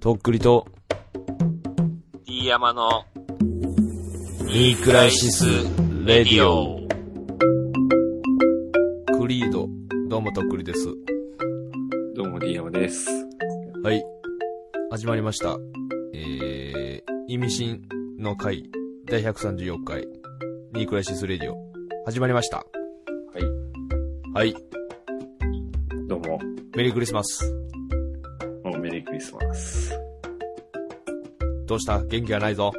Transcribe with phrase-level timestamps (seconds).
[0.00, 0.64] とっくりと、
[2.24, 3.04] D 山の
[4.46, 5.44] ニークライシス・
[6.04, 6.86] レディオ。
[9.18, 9.68] クリード、
[10.08, 10.86] どうもとっくりです。
[12.14, 13.08] どうも D 山です。
[13.82, 14.04] はい。
[14.92, 15.56] 始まりました。
[16.14, 17.82] えー、意味深
[18.20, 18.70] の回、
[19.06, 20.06] 第134回、
[20.74, 21.56] ニークライシス・レディオ。
[22.04, 22.58] 始まりました。
[22.58, 24.32] はい。
[24.32, 24.54] はい。
[26.06, 26.38] どうも、
[26.76, 27.67] メリークリスマス。
[29.18, 29.98] リスマス。
[31.66, 32.00] どうした？
[32.04, 32.72] 元気がないぞ。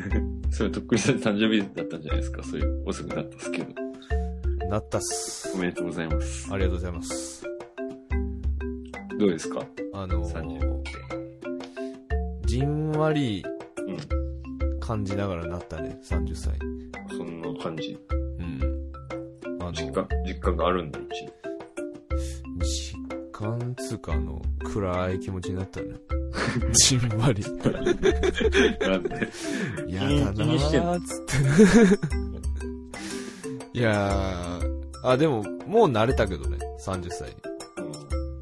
[0.52, 2.42] それとっくりさん誕生日だったんじゃないですか？
[2.44, 4.68] そういう遅くなったんですけど。
[4.68, 5.58] なったっすお。
[5.58, 6.52] めでとうございます。
[6.52, 7.44] ありがとうございます。
[9.18, 9.66] どうですか？
[9.94, 10.90] あの ?30 ーっ、て。
[12.44, 13.42] じんわり
[13.86, 14.78] うん。
[14.80, 17.16] 感じながらなったね、30歳に。
[17.16, 17.98] そんな感じ。
[18.38, 18.92] うん。
[19.60, 21.26] あの、実感、実感があるんだ、うち。
[23.38, 25.94] 実感つうか、あの、暗い気持ちになったね。
[26.74, 27.42] じんわり。
[28.80, 29.28] なんで？
[29.86, 31.24] やだな気にしてんーっつっ
[33.72, 33.78] て。
[33.78, 37.36] いやー、あ、でも、もう慣れたけどね、30歳に。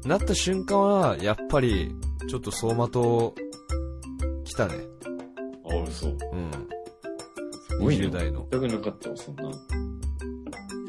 [0.03, 0.09] うん。
[0.09, 1.95] なった瞬間は、やっぱり、
[2.27, 3.35] ちょっと走馬灯、
[4.45, 4.73] 来たね。
[5.69, 6.07] あ、嘘。
[6.07, 6.17] うん。
[7.67, 8.47] すごいね20代の。
[8.49, 9.51] 全くなかったわ、そんな。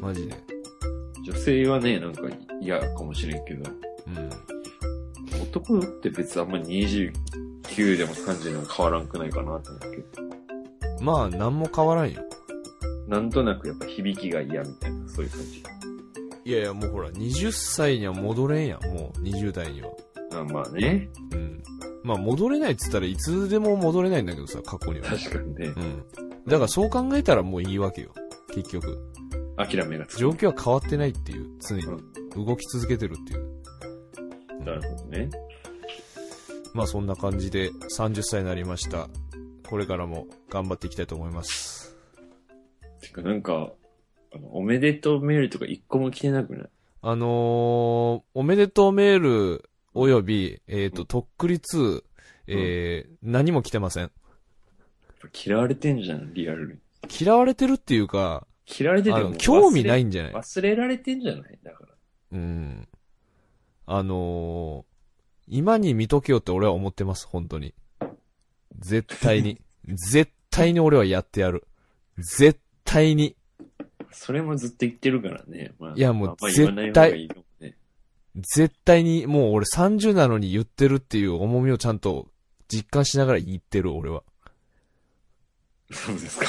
[0.01, 0.33] マジで。
[1.23, 2.23] 女性はね、なんか
[2.59, 3.69] 嫌かもしれんけど、
[4.15, 4.29] うん。
[5.41, 11.03] 男って別にあんまり29でも30でも変わらんくないかなと思うけど。
[11.03, 12.21] まあ、なんも変わらんよ。
[13.07, 15.63] なんとなくやっぱ響きが嫌みたいな、そういう感じ。
[16.45, 19.89] いやいや、もうほら、20歳には戻れんやん、もう、20代には。
[20.31, 21.09] あまあね。
[21.31, 21.63] うん。
[22.03, 25.05] まあ、戻れないっつったらいつでも戻れないんだけどさ、過去には。
[25.07, 25.79] 確かにねう。
[25.79, 26.03] ん。
[26.47, 28.13] だからそう考えたらもういいわけよ。
[28.53, 28.97] 結局。
[29.57, 30.19] 諦めがつく。
[30.19, 31.83] 状況は変わってないっていう、常に。
[32.35, 33.58] 動き続けてるっていう。
[34.69, 35.29] なるほどね。
[36.73, 39.07] まあそんな感じで30歳になりました。
[39.67, 41.95] これからも頑張っていきたいと思います。
[43.01, 43.71] てかなんか、
[44.33, 46.69] あの、おめでとうメールとか一個も来てなくない？
[47.01, 47.29] あのー、
[48.33, 52.03] おめでとうメールおよび、えっ、と、うんとっくり2、
[52.47, 54.11] えー何も来てません。
[55.45, 56.79] 嫌われてんじゃん、リアルに。
[57.21, 58.45] 嫌われてるっていうか、
[58.79, 60.33] 嫌われてても興味ないんじゃない？
[60.33, 61.59] 忘れられてんじゃない？
[61.63, 61.89] だから。
[62.33, 62.87] うん。
[63.91, 67.73] あのー、今に見とけよって俺は思ってます、本当に。
[68.77, 69.59] 絶対に。
[69.87, 71.65] 絶対に俺はやってやる。
[72.17, 73.35] 絶対に。
[74.11, 75.71] それもずっと言ってるからね。
[75.79, 77.75] まあ、いやもうあんま言わない方がいいかもね。
[78.35, 82.27] 絶対に、もう俺30なのに言ってるっていう重みをちゃんと
[82.67, 84.21] 実感しながら言ってる、俺は。
[85.91, 86.45] そうですか。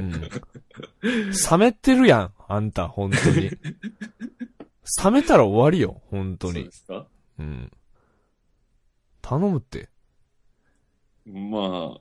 [0.00, 0.20] うん。
[0.20, 3.52] 冷めてるやん、あんた、本当に。
[5.04, 6.72] 冷めたら終わりよ、本当にそうで。
[6.72, 7.06] すか？
[7.38, 7.70] うん。
[9.20, 9.88] 頼むって。
[11.24, 12.00] まあ、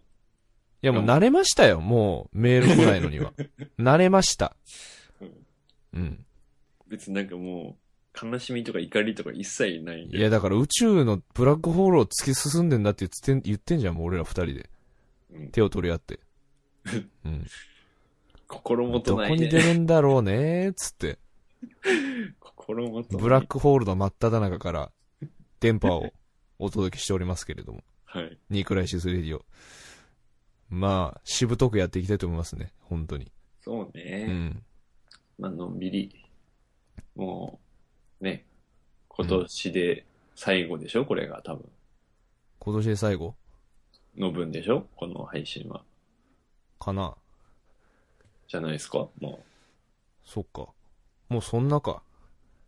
[0.81, 3.33] いやもう慣れましたよ、もうメール来ないのには。
[3.77, 4.55] 慣れました。
[5.93, 6.25] うん。
[6.87, 7.77] 別になんかも
[8.23, 10.03] う、悲しみとか怒りとか一切ない。
[10.05, 14.69] いやだから宇宙のブラックホールを突き進んでんだって言ってん言ってんじゃん、もう俺ら二人で。
[15.31, 16.19] うん手を取り合って。
[17.23, 17.45] うん。
[18.47, 19.47] 心もとどこにないね。
[19.47, 21.19] 出るんだろうねー、つって。
[22.39, 23.03] 心も。
[23.03, 24.91] ブラックホールの真っ只中から
[25.59, 26.11] 電波を
[26.59, 27.83] お届けしておりますけれども。
[28.05, 28.37] はい。
[28.49, 29.45] ニークライシスレディオ。
[30.69, 32.73] まあ、しぶとくやっていきたいと思いますね。
[32.79, 33.31] 本当に。
[33.59, 34.25] そうね。
[34.29, 34.63] うん。
[35.37, 36.25] まあ、のんびり。
[37.15, 37.59] も
[38.19, 38.45] う、ね。
[39.09, 40.05] 今年で
[40.35, 41.05] 最後でしょ？
[41.05, 41.69] これが多分。
[42.59, 43.35] 今年で最後？
[44.17, 44.87] の分でしょ？
[44.95, 45.83] この配信は。
[46.79, 47.15] かな
[48.47, 49.07] じゃないですか？
[49.19, 49.43] も
[50.23, 50.69] そっか。
[51.31, 52.03] もうそんなか。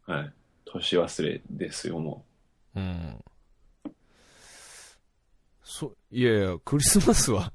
[0.08, 0.12] う。
[0.14, 0.34] はい。
[0.64, 2.26] 年忘れですよ、も
[2.76, 3.24] うん。
[5.62, 7.52] そ、いやいや、クリスマスは、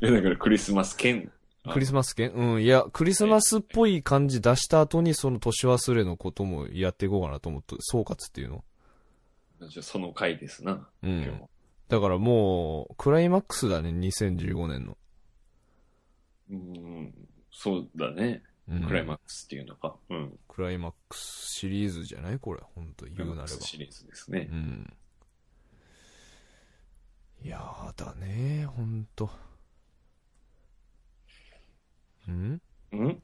[0.00, 0.06] う。
[0.06, 1.32] いやだからクリスマス兼。
[1.64, 2.30] あクリスマス券？
[2.30, 8.64] うん、いや、クリスマスっぽい感じ出した後にその年忘れのこともやっていこうかなと思って、総括っていうの。
[9.68, 10.88] じゃあその回ですな。
[11.02, 11.42] うん。
[11.88, 14.96] だからもう、クライマックスだね、2015年の。
[16.50, 17.28] うん。
[17.50, 18.44] そうだね。
[18.70, 19.96] うん、クライマックスっていうのか。
[20.08, 20.38] うん。
[20.48, 21.20] クライマックス
[21.58, 22.38] シリーズじゃない？
[22.38, 23.66] これ、ほんと言うなればクライマックス。
[23.68, 24.54] シリーズですねう。
[24.54, 24.96] ん。
[27.42, 29.28] いやーだね、ほんと。
[32.28, 32.52] ん？
[32.52, 32.60] ん？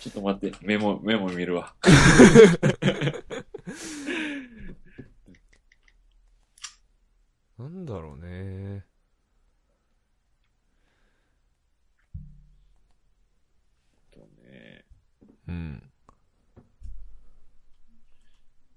[0.00, 1.74] ちょっと待って、メモ、メモ見るわ。
[7.58, 8.84] なんだろうね。
[14.10, 14.84] とね、
[15.48, 15.90] うん。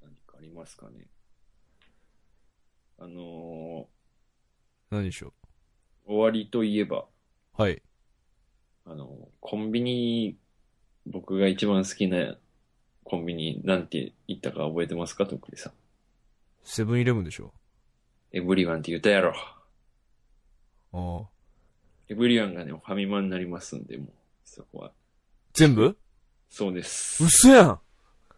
[0.02, 1.08] 何かありますかね。
[3.00, 3.88] あの
[4.92, 7.06] 何でしょー終わりといえば、
[7.58, 7.62] う。
[7.62, 7.81] はい。
[8.86, 9.10] あの、
[9.42, 10.38] コンビニ、
[11.06, 12.38] 僕が一番好きな
[13.04, 15.25] コンビニ、なんて言ったか覚えてますか？
[15.25, 15.74] とっくりさん。
[16.64, 17.54] セブンイレブンでしょ
[18.31, 19.34] エブリワンって言ったやろ。
[20.94, 21.28] ああ。
[22.10, 24.08] エブリワンがね、ファミマになりますんで、もう、
[24.44, 24.92] そこは。
[25.54, 25.98] 全部？
[26.50, 27.24] そうです。
[27.24, 27.80] 嘘やん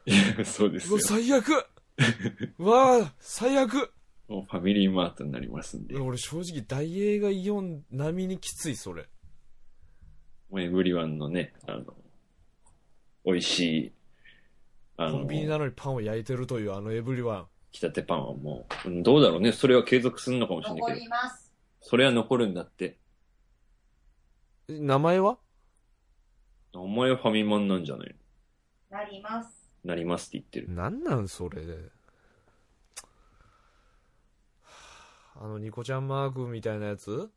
[0.06, 1.02] いや そうですようわ、。
[1.02, 1.69] 最悪
[2.58, 3.94] うわあ、最悪
[4.28, 5.96] もうファミリーマートになりますんで。
[5.98, 9.10] も俺正直大映がイオン並みにきつい、それ。
[10.52, 11.96] うエブリワンのね、あの、
[13.26, 13.94] 美味しい、
[14.98, 19.52] あのコン、ビニなのにパンを焼いてるというあのエブリワ来たてパンはもう、うんどうだろうね。
[19.52, 21.54] それは継続するのかもしれない残けど、ります。
[21.82, 22.98] それは残るんだって。
[24.70, 24.86] ン。
[24.86, 25.38] 名前は？
[26.74, 28.16] お前はファミマンなんじゃない
[28.92, 28.98] の？
[28.98, 29.59] なります。
[29.84, 30.72] なりますって言ってる。
[30.72, 31.62] なんなんそれ。
[35.36, 37.30] あのニコちゃんマークみたいなやつ？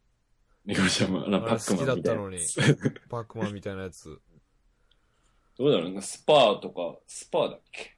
[0.64, 4.20] ニコちゃんも、あのパックマンみたいな好きだ パックマンみたいなやつ。
[5.58, 7.96] どうだろうな、スパーとか、スパーだっけ？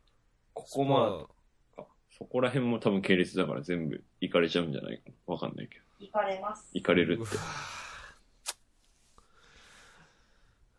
[0.52, 1.26] ここまー
[1.76, 1.86] か。
[2.16, 5.14] そこら辺も多分系列だから全部行かれちゃうんじゃないかな。
[5.34, 5.84] わかんないけど。
[6.00, 6.70] 行かれます。
[6.74, 7.36] 行かれるって。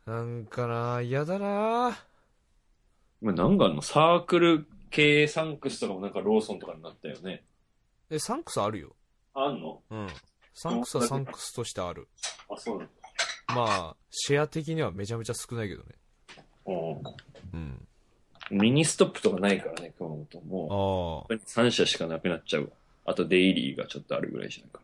[0.06, 1.98] なんかな嫌だなま
[3.32, 7.44] あ、なんかあの、サークル系サンクスとかもなんかローソンとかになったよね。
[8.10, 8.96] え、サンクスあるよ。
[9.34, 9.82] あんの？
[9.90, 10.08] うん。
[10.54, 12.08] サンクスはサンクスとしてある。
[12.50, 12.94] あ、そうなんだ。
[13.56, 15.90] まあ、シェア的にはめちゃめちゃ少ないけどね。
[16.68, 16.72] う
[17.54, 17.60] うん。
[17.60, 17.88] ん。
[18.52, 20.42] ミニストップとかないからね、熊本。
[20.48, 21.38] もう、ああ。
[21.48, 22.70] 3社しかなくなっちゃうわ。
[23.06, 24.80] あとデイリーがちょっとあるぐらいじゃないか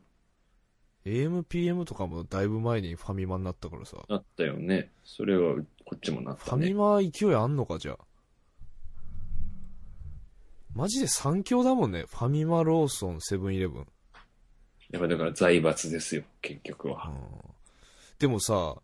[1.05, 3.97] AMPM とかもだいぶ前にファミマになったからさ。
[4.09, 4.15] な。
[4.17, 4.91] なったよね。
[5.03, 5.55] それは
[5.85, 6.73] こっちもなっファミ。
[6.73, 7.97] マ勢いあんのか、じゃあ。
[10.73, 12.05] マジで三強だもんね。
[12.07, 13.87] ファミマ、ローソン、セブンイレブン。
[14.91, 17.07] やっぱだから財閥ですよ、結局は。
[17.07, 17.51] うん
[18.19, 18.75] でもさ、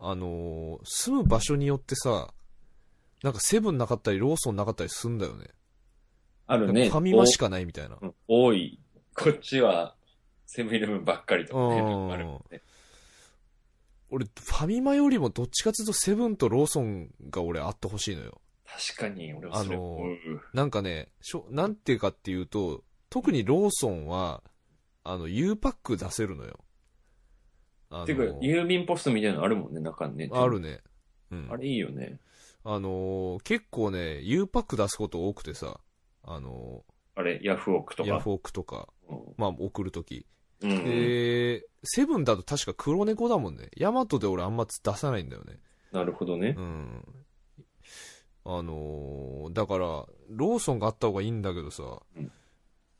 [0.00, 2.34] あのー住む場所によってさ、
[3.22, 5.46] なんかセブンなかったり、ローソンなかったりすんだよね。
[6.48, 6.88] あるね。
[6.88, 7.96] ファミマしかないみたいな。
[8.02, 8.80] うん多い。
[9.14, 9.94] こっちは、
[10.46, 12.60] セブンイレブンばっかりとかね、うんあるもんね。
[14.10, 18.40] 俺、ファミマよりもどっちかというとセブンとローソンが俺あってほしいのよ。
[18.94, 20.00] 確かに、俺はそれあの。
[20.54, 24.42] なんかね、しょ、なんていうかっていうと、特にローソンは、
[25.04, 26.58] あの、U パック出せるのよ。
[27.90, 30.30] あのてか、郵便ポストみたいなのあるもんね、中にね。
[30.32, 30.80] あるね。
[31.30, 31.48] うん。
[31.50, 32.18] あれいいよね。
[32.64, 35.80] あのー結構ね、U パック出すこと多くてさ、
[36.22, 36.84] あの
[37.16, 38.14] あれ、ヤフオクとー、か。
[38.14, 40.26] ヤフオクとか、うんまあ、送るとき。
[40.62, 40.84] うんうん。
[40.84, 43.68] で、セブンだと確か黒猫だもんね。
[43.76, 45.58] ヤマトで俺あんま出さないんだよね。
[45.90, 46.60] なるほどねう。
[46.62, 47.04] ん。
[48.44, 49.86] あのーだから、
[50.30, 51.82] ローソンがあった方がいいんだけどさ、
[52.16, 52.32] うん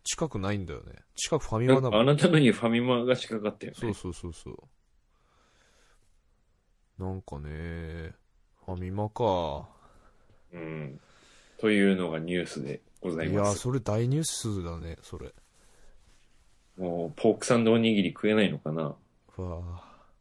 [0.05, 0.95] 近くないんだよね。
[1.15, 2.01] 近くファミマだもん。
[2.01, 3.79] あなたの家ファミマが近かったよね。
[3.79, 4.57] そうそうそうそう。
[7.03, 8.13] なんかね、
[8.67, 9.69] ファミマか。
[10.53, 11.01] うん。
[11.59, 13.61] というのがニュースでございいやー、ます。
[13.61, 15.33] それ大ニュースだね、それ。
[16.77, 18.97] もう、ポークサンドおにぎり食えないのかな
[19.39, 19.63] うわ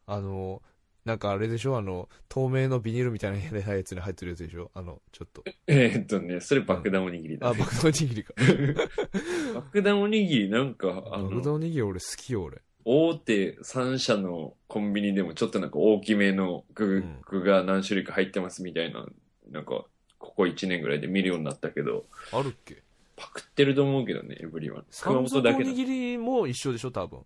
[0.06, 0.62] ああの、
[1.04, 1.76] なんかあれでしょ？
[1.76, 4.70] あの、透明のビニールみたいなやつに入ってるやつでしょ？
[4.74, 5.42] あの、ちょっと。
[5.66, 7.58] えーっとね、それ爆弾おにぎりだ、あ、ね。
[7.60, 8.34] 爆弾おにぎりか。
[9.54, 12.60] 爆弾おにぎりなんか、あ爆弾の、おにぎり俺好きよ、俺。
[12.84, 19.06] 大手3社のコンビニでもちょっとなんか大きめの具,、が何種類か入ってますみたいな、
[19.50, 19.84] なんか、
[20.18, 22.82] ここ1年ぐらいで見るようになったけど、あるっけ？
[23.16, 24.84] パクってると思うけどね、エブリワン。
[25.02, 25.70] 熊山本だけだ。
[25.70, 27.20] 賊おにぎりも一緒でしょ多分。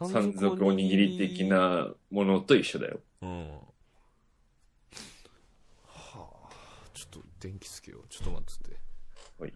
[0.00, 1.44] 山賊おにぎり的。
[1.44, 3.00] なものと一緒だよ。
[3.20, 3.50] うん。
[3.50, 3.58] は
[5.86, 6.48] あ、
[6.94, 8.08] ちょっと電気つけよう。
[8.08, 8.76] ちょっと待ってて。
[9.38, 9.52] はい。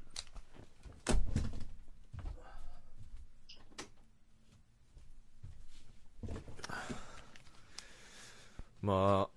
[8.83, 9.29] ま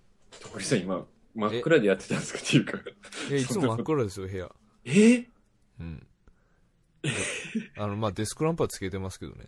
[0.41, 2.77] 徳井さん今、真っ暗でやってたんですかっていうか。
[2.77, 2.81] あ、
[3.29, 4.53] いやいつも真っ暗ですよ、部屋。
[4.85, 5.25] え？
[5.79, 6.07] うん。
[7.77, 9.45] あの、まあ、デスクランプはつけてますけどね。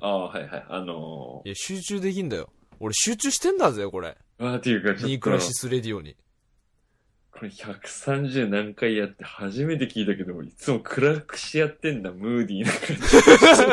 [0.00, 0.66] ああ、はいはい。
[0.68, 2.50] あのいや、集中できんだよ。
[2.80, 4.16] 俺集中してんだぜ、これ。
[4.38, 6.16] ー、ああ、っていうかちょっとニークラ、シスレディオに。
[7.32, 12.80] これ130何回やって初めて聞いたけど、いつも暗くしてやってんだ、ムーディーな感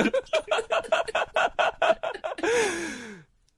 [0.03, 0.11] じ。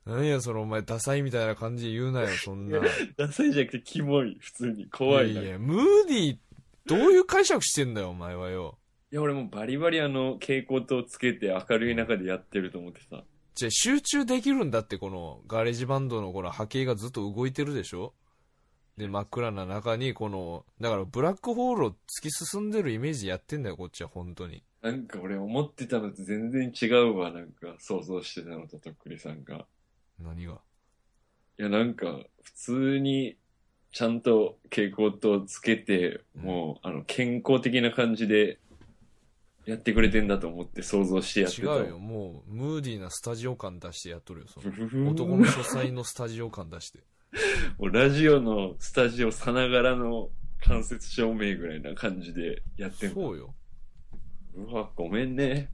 [0.09, 2.79] なんや、そのお前、ダサいみたいな感じで言うなよ、そんな。
[3.17, 4.87] ダサいじゃなくてキモい、普通に。
[4.89, 5.41] 怖いな。
[5.41, 6.37] いや、いや、ムーディー、
[6.85, 8.77] どういう解釈してんだよ、お前はよ。
[9.15, 13.23] 俺もうバリバリあの、蛍光灯つけて明るい中でやってると思ってさ。
[13.55, 18.13] じゃあ集中できるんだって、この、ガレージバンドのこの波形がずっと動いてるでしょ？
[18.97, 24.63] で、真っ暗な中に、この、だからブラックホールを突き進んでるイメージやってんだよ、こっちは、本当に。
[24.81, 29.65] なんか俺思ってたのと全然違うわ、なんか想像してたのととっくりさんが。
[30.19, 30.59] 何が？
[31.59, 33.37] いや、なんか普通に
[33.91, 38.59] ちゃんと蛍光灯つけて、もう、あの、健康的な感じで
[39.67, 41.81] やってくれてんだと思って想像してやって違たわ。
[41.83, 45.11] うよ、もう、ムーディーなスタジオ感出してやっとるよ、その。
[45.11, 47.03] 男の書斎のスタジオ感出して。
[47.77, 50.29] もうラジオのスタジオさながらの
[50.61, 53.15] 間接照明ぐらいな感じでやってんの。
[53.15, 53.53] そうよ。
[54.55, 55.69] うわ、ごめんね。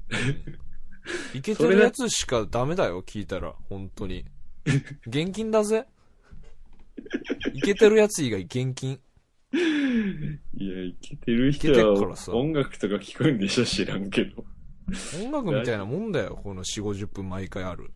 [1.36, 3.54] いけてるやつしかダメだよ、聞いたら。
[3.70, 4.26] 本当に。
[5.06, 5.86] 現金だぜ。
[7.54, 9.00] いけてるやつ以外現金。
[9.54, 13.66] いや、いけてる人はさ音楽とか聞くんでしょ？
[13.66, 14.44] 知らんけど。
[15.24, 17.92] 音楽みたいなもんだよ、この4、50分毎回ある。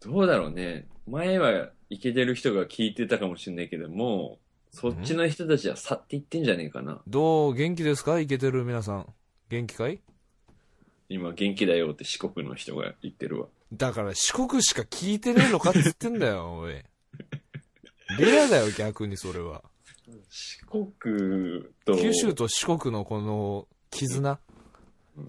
[0.00, 0.86] どうだろうね。
[1.06, 4.38] 前はいけてる人が聞いてたかもしれないけども、
[4.70, 7.00] そっちの人たちは去っていってんじゃねえかな。
[7.06, 7.54] どう？
[7.54, 8.20] 元気ですか？
[8.20, 8.64] いけてる？
[8.64, 9.06] 皆さん。
[9.48, 10.00] 元気かい？
[11.08, 13.48] 今元気だよって四国の人が言ってるわ。
[13.72, 16.74] だから四国しか聞いてねえのかっつってんだよ、おい。
[18.18, 19.64] レアだよ、逆にそれは。
[20.28, 24.38] 四国と、九州と四国のこの絆、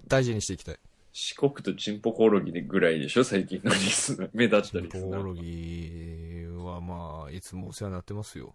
[0.06, 0.78] 大事にしていきたい。
[1.12, 4.30] 四国とチンポコオロギでぐらいでしょ最近のリスナー。
[4.32, 5.42] 目立ったリスナコオロー。
[5.42, 8.54] ギはまあ、いつもお世話になってますよ。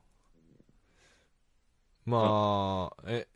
[2.05, 3.27] まあ、え、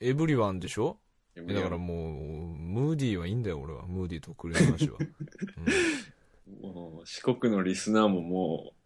[0.00, 0.98] エブリワンでしょ？
[1.36, 3.86] えだからもう、ムーディーはいいんだよ、俺は。
[3.86, 4.98] ムーディーとクレの話は。
[6.60, 8.79] もう四国のリスナーももう、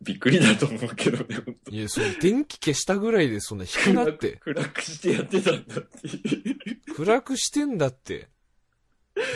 [0.00, 4.36] びっくりだと思うけどね、本当いや、その電気消したぐらいでそんな低くなって。
[4.36, 6.52] 暗くしてやってたんだってい
[6.88, 6.94] う。
[6.94, 8.28] 暗くしてんだって。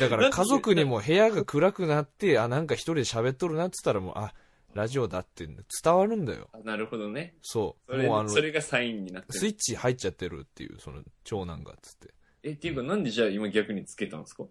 [0.01, 4.33] だから家族にも部屋が暗くなって、あ、なんか一人で喋っとるなって言ったらもう、あ、
[4.75, 6.49] ラジオだって伝わるんだよ。
[6.53, 7.35] あなるほどね。
[7.43, 7.93] そう。
[7.93, 9.39] それもうあの、それがサインになってる。
[9.39, 12.15] スイッチ入っちゃってるっていう、その、長男が、つって。
[12.45, 14.45] え、っていうかなんでじゃあ今逆につけたんですか？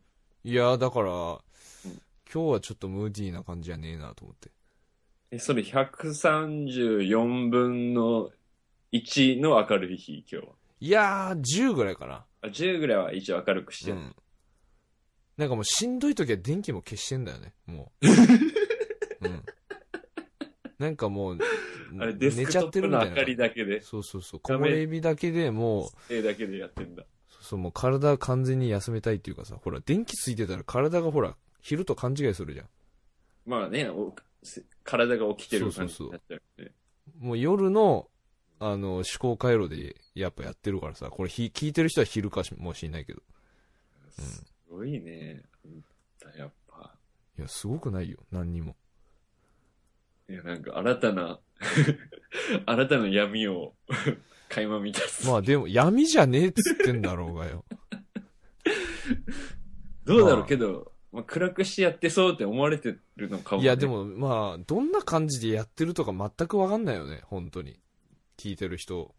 [0.43, 1.41] いや、だから、今
[2.31, 4.51] 日はちょっとムーディーな感じじゃねえなと思って。
[5.33, 8.31] え、それ134分の
[8.91, 10.53] 1の明るい日、今日は。
[10.81, 12.25] いやー、10ぐらいかな。
[12.41, 13.97] あ10ぐらいは一応明るくしてる。
[13.97, 14.15] うん。
[15.38, 18.07] なんかもうしんどい時は電気も消してんだよね、もう。
[19.25, 19.45] うん。
[20.77, 21.38] なんかもう、
[22.00, 23.23] あれ、デス寝ちゃクトップの明か。
[23.23, 24.41] りだけで、そうそうそう。
[24.41, 27.05] 木漏れ日だけでもう、絵だけでやってんだ。
[27.39, 32.69] そう、もう体完全に休めたいっていうかさ、ほら、電気ついてたら体がほら、昼と勘違いするじゃん。
[33.45, 33.89] まあね、
[34.83, 36.71] 体が起きてる感じそうそうそうになっちゃうね。
[37.19, 38.07] もう夜の、
[38.60, 43.21] あの、思考回路でやっぱやってるからさ、これひ聞いてる人は昼かもしんないけど。
[44.10, 45.43] すごいね。
[45.65, 45.83] うん
[46.38, 46.93] やっぱ。
[47.38, 48.75] いや、すごくないよ、何にも。
[50.29, 51.39] いや、なんか新たな、
[52.65, 53.75] 新たな闇を
[54.50, 55.01] 垣間見た。
[55.25, 57.65] まあでも、闇じゃねえっつってんだろうがよ。
[60.05, 63.65] どうだろまあうけど、まあ、暗くしてやってそうって思われてるのかも、ね。
[63.65, 67.79] いや、で、も、まあ、どんな感じでやってるとか全くわかんないよね、本当に。
[68.37, 69.13] 聞いてる人。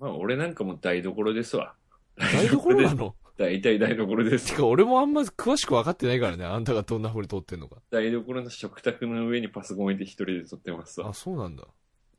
[0.00, 1.74] まあ俺なんかも台所ですわ。
[2.16, 3.14] 台所なの？
[3.36, 4.54] 大体台所でてす。
[4.54, 7.76] か、俺もあんま詳しく分かってないからね、あんたがどんな風に撮ってんのか。
[7.90, 11.12] 台所の食卓の上にパソコン置いて一人で撮ってますわあ、。
[11.12, 11.64] そうなんだ。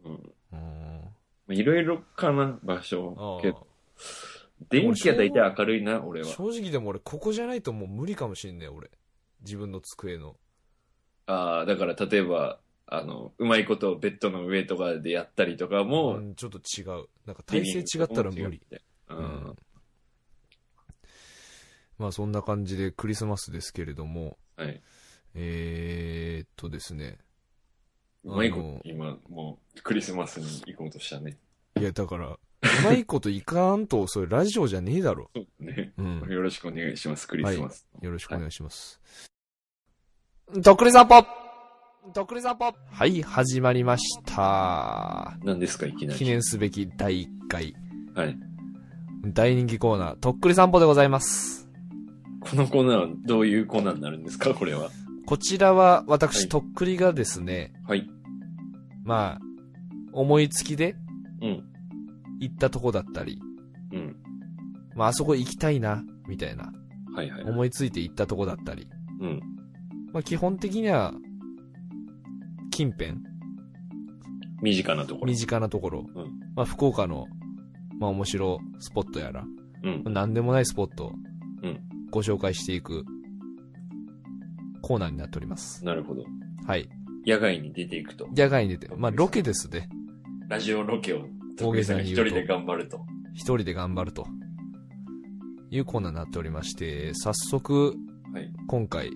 [0.05, 0.13] うん。
[0.13, 0.59] うーん。
[1.01, 1.09] ま
[1.49, 3.39] あいろいろかな、場所。
[3.41, 3.67] けあど、
[4.70, 6.27] 電気は大体明るいな、俺は。
[6.27, 8.91] 正直でも俺、ここじゃないともう無理かもしんねえ、俺。
[9.41, 10.38] 自分の机の。
[11.25, 17.08] ああ、だから例えば、あの、うまいことベッドの上とかでやったりとかも、うん、ちょっと違う。
[17.25, 18.62] なんか体勢違ったら無理。。
[19.10, 19.56] ううんん。
[21.98, 24.82] まあそんな感じでクリスマスですけれども、はい。
[25.36, 27.20] えー、っとですね。
[28.24, 31.38] うまいこと、今、もう、クリスマスに行こうとしたね。
[31.80, 35.30] いや、だから、うまいこといかんと、それラジオじゃねえだろ。
[35.36, 35.94] そうね。
[35.98, 36.20] うん。
[36.30, 37.88] よろしくお願いします、クリスマス。
[38.01, 39.01] よろしくお願いします。
[40.63, 41.25] とっくり散歩
[42.13, 45.38] とっくり散歩はい、始まりました。
[45.44, 46.20] 何ですか、いきなり。
[46.20, 47.75] 記念すべき第1回、
[48.15, 48.38] はい。
[49.25, 51.70] 大人気コーナー、とっくり散歩でございます。
[52.41, 54.89] このコーナーはどういうコーナーになるんですか、これは。
[55.25, 58.10] こちらは私、はいとっくりがですね、はい。
[59.03, 59.41] まあ、
[60.12, 60.96] 思いつきで
[61.41, 61.70] うん。
[62.41, 63.39] 行ったとこだったり、
[63.93, 64.15] うん。
[64.95, 66.74] まあ、あそこ行きたいな、みたいな、
[67.15, 67.43] はいはい。
[67.43, 68.88] 思いついて行ったとこだったり、
[69.21, 69.39] うん。
[70.12, 71.13] まあ、基本的には、
[72.71, 73.15] 近辺、
[74.62, 75.38] 身近なところ身。
[75.38, 76.05] 近なところ、ん
[76.55, 77.25] まあ、福岡の、
[78.00, 79.45] まあ、面白スポットやら、
[79.83, 80.13] うん。
[80.13, 81.13] なんでもないスポットを
[81.63, 81.79] うん
[82.12, 83.05] ご紹介していく
[84.81, 85.86] コーナーになっております。
[85.86, 86.25] なるほど。
[86.67, 86.89] はい。
[87.25, 88.27] 野外に出ていくと。
[88.36, 89.88] 野外に出て、まあロケですね。
[90.50, 91.27] ラジオロケを、
[91.68, 93.06] 大げさに言うと一人で頑張ると。
[93.34, 94.27] 一人で頑張ると。
[95.72, 97.96] いうコーナーになっておりまして、早速、
[98.34, 98.51] はい。
[98.68, 99.12] 今回、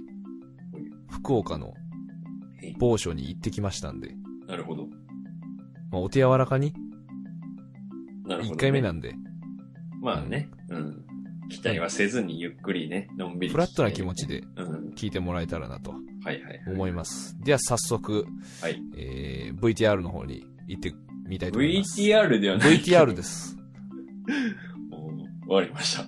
[1.09, 1.73] 福岡のは
[2.63, 4.15] い某所に行ってきましたんで、
[4.47, 4.87] なるほど。
[5.91, 6.73] まあ、お手柔らかに、
[8.25, 8.55] なるほど、ね。
[8.55, 9.15] 1回目なんで、
[10.01, 10.49] まあね。
[10.69, 11.05] うん。
[11.49, 13.53] 期待はせずにゆっくりね、のんびり。
[13.53, 14.25] フラットな気持ち。
[14.25, 14.93] でうん。
[14.95, 16.61] 聞いてもらえたらなとはいはいはい。
[16.67, 17.37] 思います。
[17.43, 18.25] では早速、
[18.61, 18.81] はい。
[18.97, 20.93] えー、VTR の方に行って
[21.25, 21.99] みたいと思います。
[21.99, 22.79] VTR ではない。
[22.79, 23.57] VTR です。
[25.47, 26.05] 終わりました。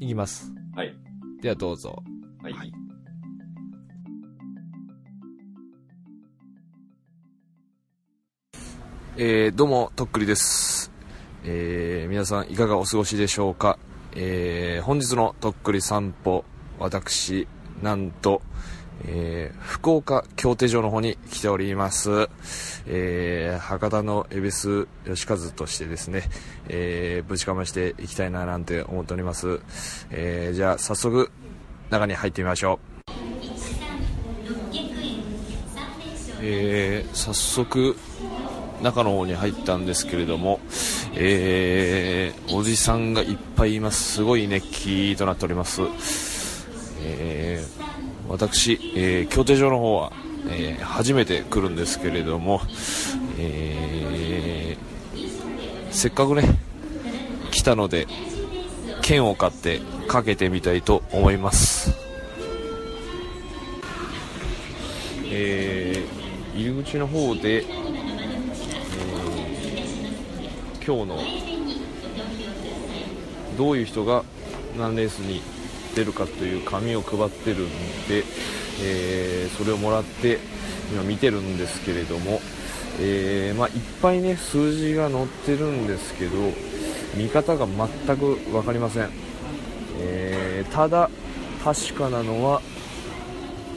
[0.00, 0.52] いきます。
[0.74, 0.94] はい。
[1.40, 2.02] ではどうぞ。
[2.42, 2.52] はい。
[2.52, 2.72] はい
[9.18, 10.92] えー、どうも、とっくりです。
[11.42, 13.78] えー、皆さんいかがお過ごしでしょうか
[14.14, 16.44] えー、本日のとっくり散歩、
[16.78, 17.48] 私、
[17.82, 18.42] なんと、
[19.04, 22.28] えー、福岡協定場の方に来ております。
[22.86, 26.24] えー、博多の恵比寿吉和としてですね、
[26.68, 29.60] えー、ぶちかましていきたいななんて思っております。
[30.10, 31.30] えー、じゃあ早速、
[31.90, 32.96] 中に入ってみましょう。
[36.40, 37.96] えー、早速
[38.82, 40.60] 中の方に入ったんですけれども、
[41.14, 45.82] えー、おじさんがいっぱいいますすごい熱気となっております、
[47.00, 47.85] えー
[48.28, 50.12] 私、えー協定場の方は、
[50.48, 52.60] えー初めて来るんですけれども、
[53.38, 55.26] えー
[55.90, 56.42] せっかくね
[57.50, 58.06] 来たので
[59.02, 61.94] 剣を買ってかけてみたいと思います。
[65.30, 67.86] えー入り口の方で、えー
[70.86, 71.18] 今日の
[73.58, 74.22] どういう人が
[74.78, 75.42] 何レースに
[75.96, 77.68] 出るかという紙を配ってるん
[78.06, 78.22] で、
[78.82, 80.38] えーそれをもらって
[80.92, 82.40] 今見てるんですけれども、
[83.00, 86.36] えーまあ、いっぱいね数字が載ってるんですけど
[87.14, 89.10] 見方が全く分かりません、
[90.00, 91.10] えーただ
[91.64, 92.60] 確かなのは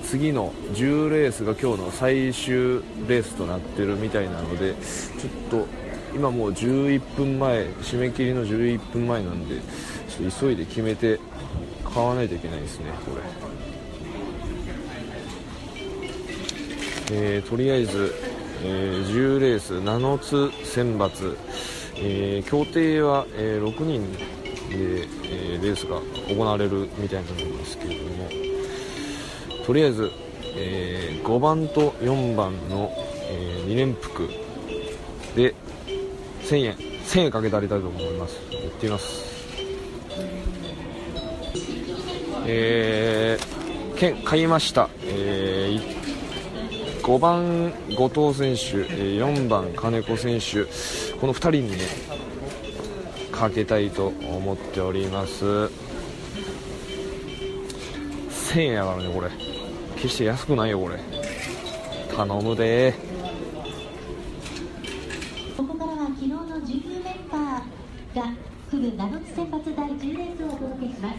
[0.04, 5.68] 次の10レースが今日の最終レースとなってるみたいなのでちょっと
[6.14, 9.60] 今もう11分前締め切りの11分前なんで
[10.10, 11.20] ちょっと急いで決めて
[11.94, 13.22] 買わないといけないですねこれ、
[17.12, 18.14] えーとりあえず、
[18.64, 21.38] えー10レース7つ選抜、
[21.98, 24.20] えー協定は、えー6人で、
[25.24, 26.00] えーレースが
[26.34, 28.30] 行われるみたいなんですけれども。
[29.66, 30.12] とりあえず、
[30.56, 32.92] えー5番と4番の、
[33.30, 34.30] え2連複
[35.36, 35.54] で
[36.42, 38.36] 1000円1000円かけてあげたいと思います。
[38.52, 39.29] やってみます。
[42.52, 46.00] えー、券買いました、えー
[47.10, 50.66] 5番後藤選手、え4番金子選手
[51.18, 51.78] この2人にね
[53.32, 55.44] かけたいと思っております。
[58.50, 59.32] 1000円やからねこれ。
[59.96, 61.00] 決して安くないよこれ。
[62.16, 62.94] 頼むで
[65.58, 68.34] ここからは昨日の19メンバーが
[68.70, 71.16] フル長津選抜第10レースをお届けします。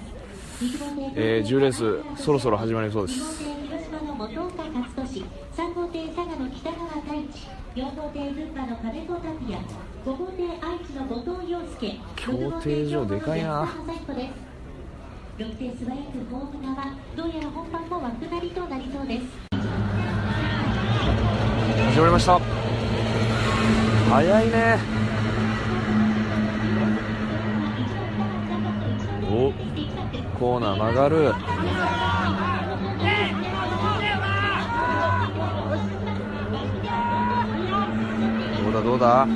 [1.17, 5.25] えー10レースそろそろ始まりそうで2号す艇広島の本岡勝利、
[5.57, 9.59] 3号艇佐賀の北川太一、4号艇群馬の金子拓也、
[10.07, 14.35] 5号艇愛知の後藤陽介、競艇場でかいな6号艇最後です。
[15.43, 19.25] 6艇素早くホーム側、どうやら本番も枠なりとなりそうです。
[21.91, 22.39] 始まりました
[24.09, 25.00] 早いね
[30.41, 31.35] コーナー曲がる。
[38.65, 39.25] どうだどうだ？
[39.25, 39.29] う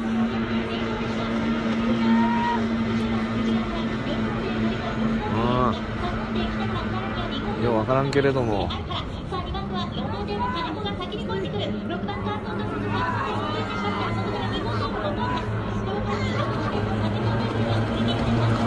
[7.61, 7.65] ん。
[7.65, 8.71] ようわからんけれども、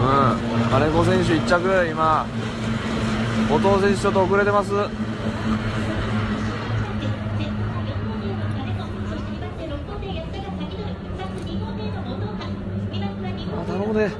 [0.00, 2.26] ん、金子選手1着、今、
[3.48, 4.70] 後藤選手、ちょっと遅れてます。
[4.74, 4.86] あ
[13.66, 14.10] 頼むで。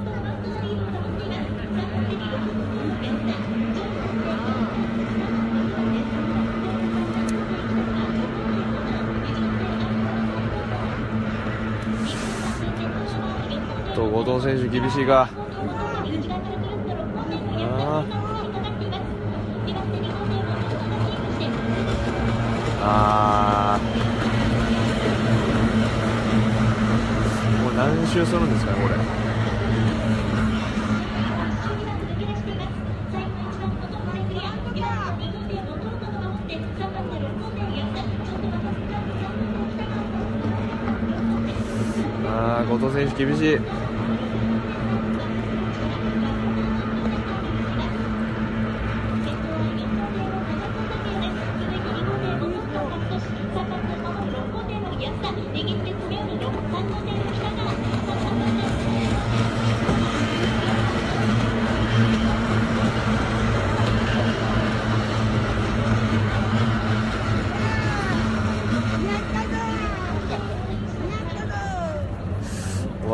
[13.94, 15.28] と後藤選手厳しいが。
[22.88, 22.94] も
[27.70, 28.94] う何周するんですかねこれ。
[42.68, 43.58] 後藤選手厳しい。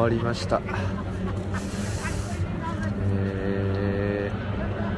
[0.05, 0.61] わりました。
[3.17, 4.31] え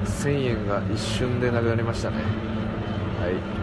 [0.05, 2.17] ー、1000円が一瞬でなくなりましたね。
[2.17, 2.23] は
[3.31, 3.57] い。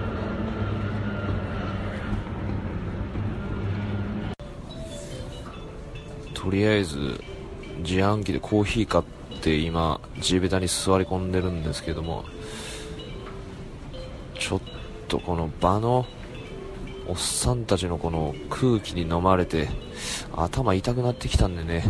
[6.34, 7.22] とりあえず
[7.80, 9.04] 自販機でコーヒー買っ
[9.42, 12.26] て今地べたに座り込んでるんですけども
[14.38, 14.62] ちょっ
[15.08, 16.06] とこの場の
[17.08, 19.70] おっさんたちのこの空気に飲まれて
[20.36, 21.84] 頭痛くなってきたんでね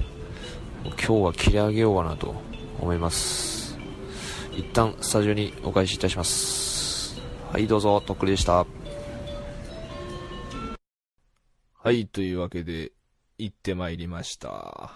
[0.84, 2.36] 今日は切り上げようかなと
[2.80, 3.78] 思います。
[4.52, 7.20] 一旦スタジオにお返しいたします。
[7.52, 8.02] はいどうぞ。
[8.02, 8.66] とっくりでした。
[11.76, 12.92] はいというわけで
[13.38, 14.92] 行ってまいりました。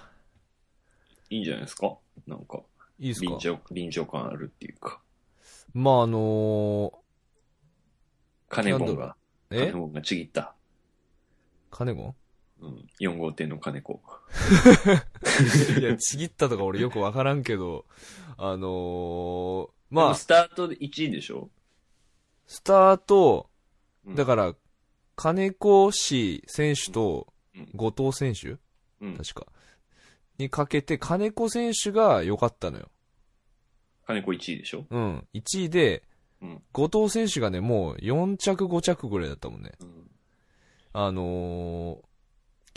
[1.30, 1.98] いいんじゃないですか？
[2.26, 2.62] なんか、
[3.00, 3.28] いいですか？
[3.28, 5.02] 臨場、臨場感あるっていうか。
[5.74, 6.94] まああの
[8.50, 9.16] カネゴンが、
[9.50, 10.54] カネゴンがちぎった。
[11.72, 12.16] カネゴン
[12.60, 12.88] うん。
[13.00, 14.02] 4号店の金子。
[15.80, 17.86] いや、ちぎったとか俺よくわからんけど、
[18.38, 21.50] あのー、まあ、まあ、スタートで1位でしょ？
[22.46, 23.50] スタート、
[24.06, 24.56] うんだから、
[25.16, 28.58] 金子氏選手とうん後藤選手？
[29.02, 29.18] うん。
[29.18, 29.48] 確か。
[30.38, 32.90] にかけて、金子選手が良かったのよ。
[34.06, 34.86] 金子1位でしょ？
[34.90, 35.28] うん。
[35.34, 36.04] 1位で、
[36.42, 39.72] うん後藤選手がね、もう4着5着ぐらいだったもんね。
[39.80, 40.12] うん。
[40.94, 42.07] あのー、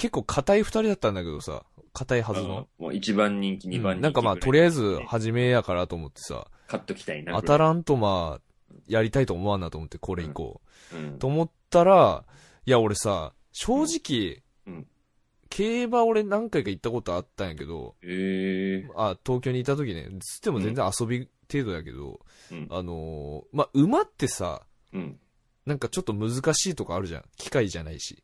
[0.00, 2.68] 結構硬い2人だったんだけどさ、硬いはずの。
[2.78, 7.34] もう1番人気、2番人気、なんかまあ、とりあえず、初めやからと思ってさ、勝っときたいな。
[7.34, 10.62] 当たらんとまあ、やりたいと思わんなと思って、これ以降。
[10.94, 11.18] うん。
[11.18, 12.24] と思ったら、
[12.64, 14.86] いや、俺さ、正直、うん
[15.50, 22.20] 競馬俺何回か行ったことあったんやけど、ええあ、東京にいた時ね、つっても全然遊び程度やけど、
[22.52, 25.18] うんあのーまあ、馬ってさ、うん。
[25.66, 27.24] なんかちょっと難しいとこあるじゃん。
[27.36, 28.22] 機械じゃないし。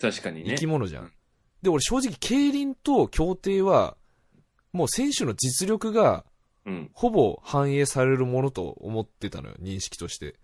[0.00, 0.50] 確かにね。
[0.50, 1.04] 生き物じゃん。
[1.04, 1.12] うん
[1.62, 3.96] で、俺正直、競輪と競艇は、
[4.72, 6.24] もう選手の実力が、
[6.66, 6.90] うん。
[6.92, 10.36] ほぼ反映されるものと思ってたのよ、認識として。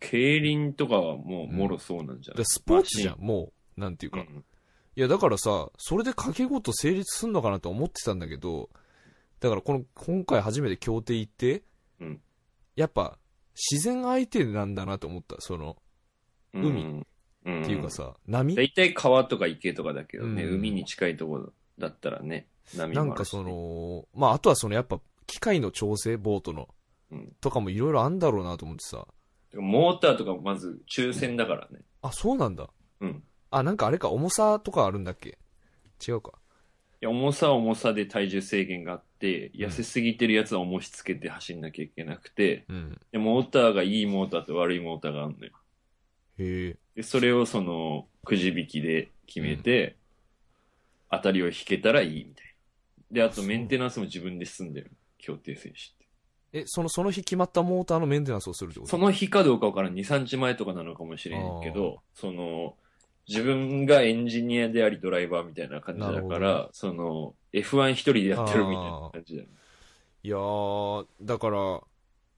[0.00, 3.80] 競輪とかはもう、もろそうなんじゃない、でスポーツじゃん、もう。
[3.80, 4.20] なんていうか。
[4.20, 4.44] うん。
[4.96, 8.70] いや、だからさ、それで掛け事成立すんのかなと思ってたんだけど、
[9.40, 11.62] だからこの、今回初めて協定行って、
[12.00, 12.20] うん
[12.76, 13.18] やっぱ、
[13.70, 15.76] 自然相手なんだなと思った、その、
[16.52, 17.06] 海うん。
[17.44, 17.62] うん。
[17.62, 18.54] っていうかさ、波？
[18.54, 26.68] 大体川とか池とかだけどね、うん海に近いところだったらね、波もあるしねなんかそ、の、まあ、あとはそのやっぱ、機械の調整、ボートの、
[27.10, 29.06] うんとかもいろいろあんだろうなと思ってさ、
[29.54, 31.80] モーターとかまず抽選だからね。
[32.02, 32.68] あ、そうなんだ。
[33.00, 33.22] うん。
[33.50, 35.38] あ、なんかあれか、重さとかあるんだっけ？
[36.06, 36.32] 違うか。
[37.00, 43.00] いや、重さは重さで体重制限があって、痩せすぎてるやつは重しつけて走んなきゃいけなくて、うん。
[43.12, 45.52] でモーターがいいモーターと悪いモーターがあるのよ。
[46.38, 46.76] へえ。
[46.94, 49.96] で、それをその、くじ引きで決めて、
[51.10, 52.44] 当たりを引けたらいいみたい
[53.10, 53.22] な。
[53.22, 54.90] で、あとメンテナンスも自分で済んでる。
[55.18, 55.82] 協定選手っ
[56.52, 56.60] て。
[56.60, 58.90] え、その、その日決まったモーターのメンテナンスをするってこと？
[58.90, 59.94] その日かどうかわからん。
[59.94, 62.76] 2、3日前とかなのかもしれんけど、その、
[63.26, 69.54] 自分がエンジニアでありドライバーみたいな感じだなるほどから、その、F1 一人でやってるみたいな感じだよね。
[70.22, 71.80] いやー、だから、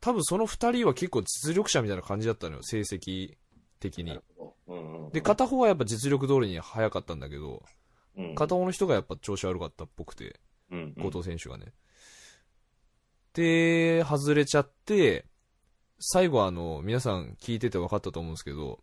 [0.00, 3.34] 多分その二人は結構実力者みたいな感じだったのよ、成績
[3.78, 4.18] 的に。
[4.66, 7.62] うんうんで、片方はやっぱ実力通りに早かったんだけど、
[8.16, 11.72] うん片方の人がやっぱ調子悪かったっぽくて、うんうん後藤選手がね。
[13.34, 15.26] で、外れちゃって、
[15.98, 18.80] 最後あの、皆さん聞いてて分かったと思うんですけど、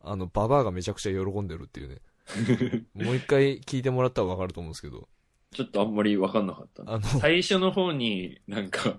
[0.00, 2.00] あの、ババアがめちゃくちゃ喜んでるっていうね。
[2.94, 5.08] もう一回聞いてもらったら分かると思うんですけど、
[5.54, 6.82] ちょっとあんまりわかんなかった。
[6.86, 8.96] あの、最初の方になんか、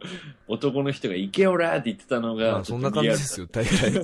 [0.47, 4.01] 男の人が行けおらーって言ってたのまが、あそんな感じですよ、大体。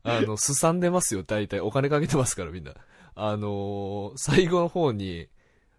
[0.04, 1.60] あの、すさんでますよ、大体。
[1.60, 2.74] お金かけてますから、みんな。
[3.16, 5.28] あのー最後の方に、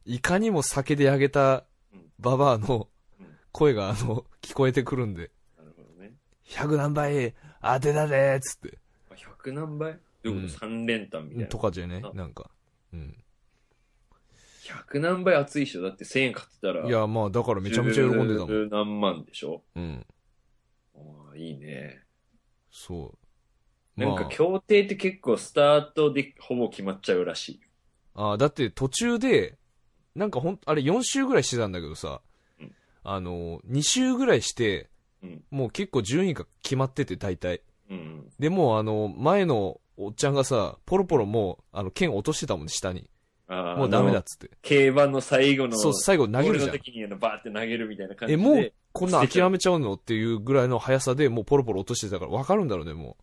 [0.06, 1.66] いかにも酒であげた
[2.20, 2.90] ババアの
[3.52, 6.14] 声が、あの、聞こえてくるんで、なるほどね。
[6.48, 8.78] 100何倍当てたでーっつって。
[9.44, 9.94] 100何倍？
[10.24, 11.48] どういうこと、三連単みたいな。
[11.48, 12.50] とかじゃねあ、なんか。
[12.94, 13.16] うん。
[14.66, 16.86] 100何倍熱い人だって1000円買ってたら。
[16.88, 18.48] いや、まあ、だからめちゃめちゃ喜んでたもん。
[18.48, 19.64] 十何万でしょ？
[19.76, 20.06] うん。
[20.96, 21.00] あ
[21.34, 22.02] あいいね。
[22.72, 23.18] そ
[23.98, 24.00] う。
[24.02, 27.62] なんかまあ協定って結構スタートでほぼ決まっちゃうらしい。
[28.16, 29.58] ああ、だって途中で、
[30.16, 32.22] なんかほん、あれ4週ぐらいしてたんだけどさ、
[32.60, 32.72] うん
[33.04, 34.90] あの、2週ぐらいして、
[35.22, 37.62] うんもう結構順位が決まってて大体。
[37.90, 38.30] うん。
[38.40, 43.10] でもうあの、前のおっちゃんがさ、ポロポロもう、あの、剣落としてたもんね、下に。
[43.48, 44.50] もうダメだっつって。
[44.62, 45.78] 競馬の最後の。
[45.78, 46.74] そう、最後投げるじゃんの。
[46.74, 48.44] 時にバーって投げるみたいな感じえ、で。
[48.44, 53.18] もう、こんな諦めちゃうのっていうぐらいの速さでもうポロポロ落としてたから分かるんだろうね、も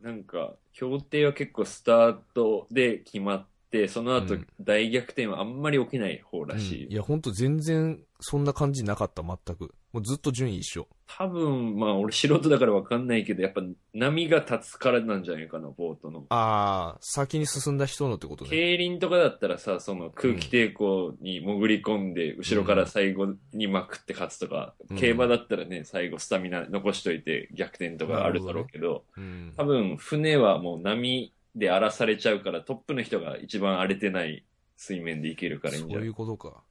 [0.00, 3.53] なんか、協定は結構スタートで決まって、
[3.88, 6.48] その後うん大逆転はあんまり起きない方う。
[6.48, 6.84] らしい。
[6.86, 9.74] うんいや、ほんと全然、そんな感じなかった、全く。
[9.92, 10.88] もうずっと順位一緒。
[11.06, 16.24] 多分、まあ俺素人だからわかんないけど、やっぱ波が立つからなんじゃないかな、ボートの。
[16.30, 18.50] あー、先に進んだ人のってことね。
[18.50, 29.52] 競輪とかだったらさ、その空気抵抗に潜り込んで、後ろから最後にまくって勝つとか、うん競馬だったらね、最後スタミナ残しといて逆転とかあるだろうけど、うん。
[29.56, 34.44] 多分船はもう波で荒らされちゃうから、トップの人が一番荒れてない
[34.76, 36.02] 水面でいけるからいいんじゃない？
[36.02, 36.62] そういうことか。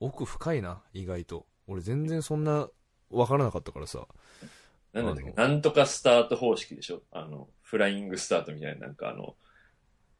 [0.00, 1.46] 奥深いな、意外と。
[1.66, 2.68] 俺全然そんな、
[3.10, 4.06] わからなかったからさ。
[4.92, 5.32] なんだっけ？
[5.32, 7.02] なんとかスタート方式でしょ？
[7.12, 9.36] あの、フライングスタートみたいな、なんかあの、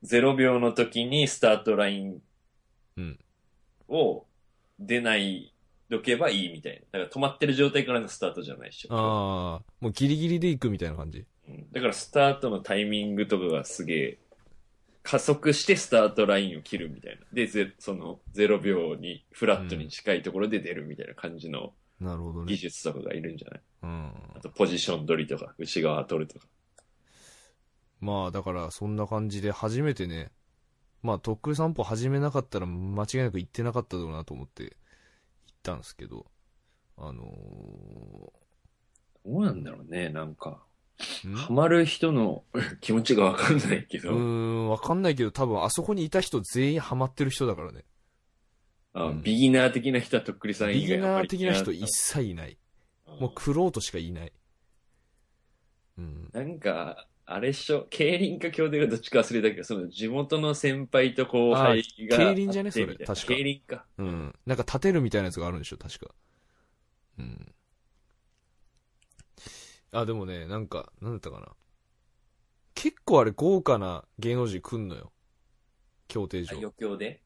[0.04, 2.18] 0秒の時にスタートライン
[2.96, 3.18] うん
[3.88, 4.26] を
[4.78, 5.52] 出ない
[5.88, 7.00] どけばいいみたいな。
[7.00, 8.88] だから止まってる状態からのスタートじゃないでしょ。
[8.92, 11.26] あー、もうギリギリで行くみたいな感じ。
[11.50, 14.18] うんだからスタートのタイミングとかがすげえ、
[15.02, 17.26] 加速してスタートラインを切るみたいな。
[17.32, 22.56] で、ぜその0秒にフラットに近いところで出るみたいな感じのなるほどね技。
[22.56, 23.60] 術とかがいるんじゃない？
[23.82, 24.12] うん。
[24.36, 26.46] あとポジション取りとか、内側取るとか。
[28.00, 30.30] まあ、だから、そんな感じで初めてね、
[31.02, 34.76] まあ、とっくり散歩始めなかったら間違いなく行ってなかっただろうなと思って行っ
[35.62, 36.26] たんですけど、
[36.96, 37.22] あの
[39.24, 40.62] どうなんだろうね、なんか。
[41.34, 42.44] ハマる人の
[42.80, 47.84] 気持ちがわかんないけど、うーん、わかんないけど、多分あそこにいた人全員ハマってる人だからね。
[48.92, 52.58] あうんビギナー的な人はとっくりさんビギ以外ナー的な人い一切いない。
[53.20, 54.32] もう、クロートしかいない。
[55.98, 56.30] うん。
[56.32, 62.70] なんか、あれっしょ、競輪か競艇がどっちか忘れたけど、その地元の先輩と後輩があ競輪じゃね？
[62.72, 63.86] それ確か競輪か。
[63.98, 64.34] うん。
[64.46, 66.12] なんか立てるみたいなやつがあるんでしょ、確か。
[67.18, 67.54] うん。
[69.92, 71.48] あ、でもね、なんか、なんだったかな。
[72.74, 75.12] 結構あれ豪華な芸能人来んのよ。
[76.08, 76.56] 競艇場。
[76.56, 77.22] 余興で？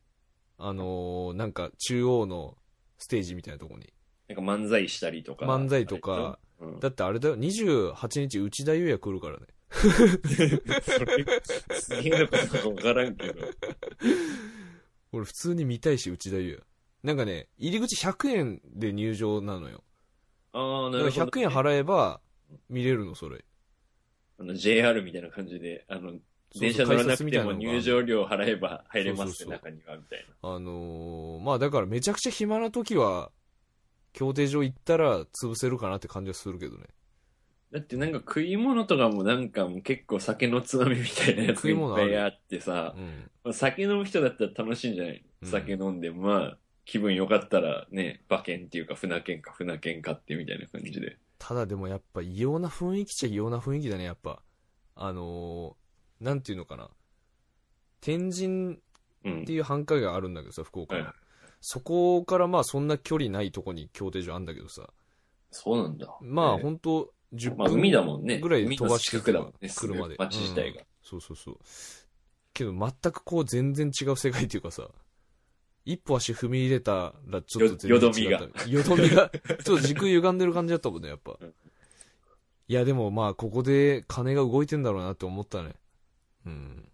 [0.59, 2.57] あのー、なんか中央の
[2.99, 3.93] ステージみたいなとこに。
[4.29, 5.47] なんか漫才したりとか。
[5.47, 9.47] 漫才とか、うん、だってあれだよ、28日内田裕也来るからね。
[9.71, 11.25] それ、
[11.81, 13.35] すげえのかどうかわからんけど。
[15.13, 16.63] 俺普通に見たいし、内田裕也。
[17.03, 19.85] なんかね、入り口100円で入場なのよ。
[20.53, 22.21] ああ、なるほど、100円払えば
[22.69, 23.45] 見れるの、それ。
[24.39, 26.15] あの JR みたいな感じで、あの、
[26.59, 30.49] 電車乗らなくても入場料払えば入れますね、中には、みたいな。
[30.51, 33.31] あのー、まあだからめちゃくちゃ暇な時は、
[34.13, 36.87] 競艇場行ったら潰せるかなって感じはするけどね。
[37.73, 42.95] だってなんか食い物とかもなんかもう結構酒のつまみみたいなやつがいっぱいあってさ
[43.45, 43.53] う、ん。
[43.53, 45.25] 酒飲む人だったら楽しいんじゃない？
[45.43, 51.19] うん酒飲んで、まあ、気分良かったらね、馬券っていうか船券か船券買ってみたいな感じで。
[51.39, 54.41] ただでもやっぱ異様な雰囲気っちゃ異様な雰囲気だね、やっぱ。
[54.97, 56.91] あのー、なんていうのかな。
[58.01, 58.79] 天神
[59.25, 59.53] うんって。
[59.53, 61.15] いう繁華街があるんだけどさ、福岡
[61.61, 64.91] そこからまあそんな距離ないとこに競艇場あるんだけどさ。
[65.51, 66.15] そうなんだ。
[66.21, 68.39] まあね本当10まあ海だもんね。
[68.39, 70.17] ぐらい飛ばしてくだもんね、車で。
[70.19, 70.83] 街自体が。
[71.03, 71.59] そうそうそう。
[72.53, 74.89] けど全くこう全然違う世界っていうかさ、
[75.85, 78.69] 一歩足踏み入れたらちょっと全然違った。
[78.69, 79.31] よどみが。
[79.31, 81.55] ちょっと軸歪んでる感じだったもんね、やっぱうん。
[82.67, 85.75] いやでもまあここで金が動いてんだろうなって思ったね。
[86.47, 86.89] うん。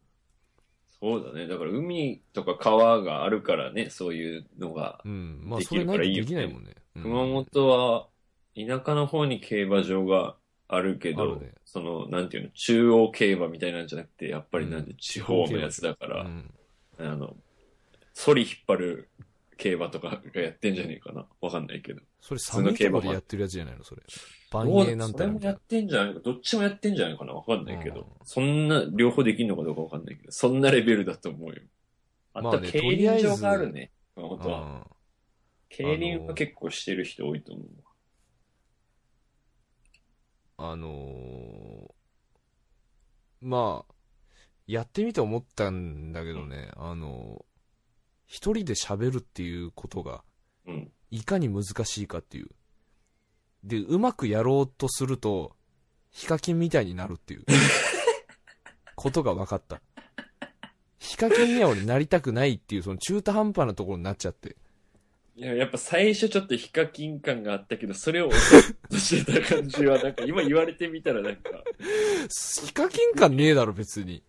[1.01, 1.47] そうだね。
[1.47, 5.01] だから海とか川があるからね、そういうのが。
[5.05, 5.41] うん。
[5.45, 6.75] まあでそれないとできないもんね。
[6.97, 8.09] うん熊本は、
[8.57, 10.35] 田舎の方に競馬場が
[10.67, 16.53] あるけど、ねその、なんていうの、中央競馬みたいなんじゃなくて、やっぱりなんでうん地方のやつだから、うん
[16.99, 17.37] あの、
[18.13, 19.11] ソリ引っ張る
[19.57, 21.27] 競馬とかがやってんじゃねえかな。
[21.41, 22.01] わかんないけど。
[22.21, 23.85] それ寒いとこでやってるやつじゃないの？
[23.85, 24.03] それ。
[24.51, 25.61] 万栄なんそれもやっ。
[25.61, 26.21] てんじゃないか。
[26.21, 27.33] どっちもやってんじゃないかな？
[27.35, 28.01] わかんないけど。
[28.01, 31.57] うんそんな、両方できんのかどうかわかんないけど、そんなレベルだと思うよ。
[32.35, 33.93] あと、まあね競輪場があるね。
[34.15, 34.61] 熊本は。
[34.61, 34.83] うん
[35.73, 37.67] 競輪は結構してる人多いと思う
[40.59, 40.73] わ。
[40.73, 41.93] あのー
[43.41, 43.95] まあ、
[44.67, 47.50] やってみて思ったんだけどね、あのー
[48.31, 50.23] 一人で喋るっていうことが、
[50.65, 50.93] うん。
[51.11, 52.47] いかに難しいかっていう。
[53.65, 55.57] で、うまくやろうとすると、
[56.13, 57.45] ヒカキンみたいになるっていう、
[58.95, 59.83] ことが分かった。
[61.01, 64.57] ヒカキンには俺なりたくないっていう、その中途半端なところになっちゃって。
[65.35, 71.51] いや、やっぱ最初ちょっとヒカキン感があったけど、それを抑えとしてた感じは、なんか今言われてみたらなんか、
[72.63, 74.23] ヒカキン感ねえだろ、別に。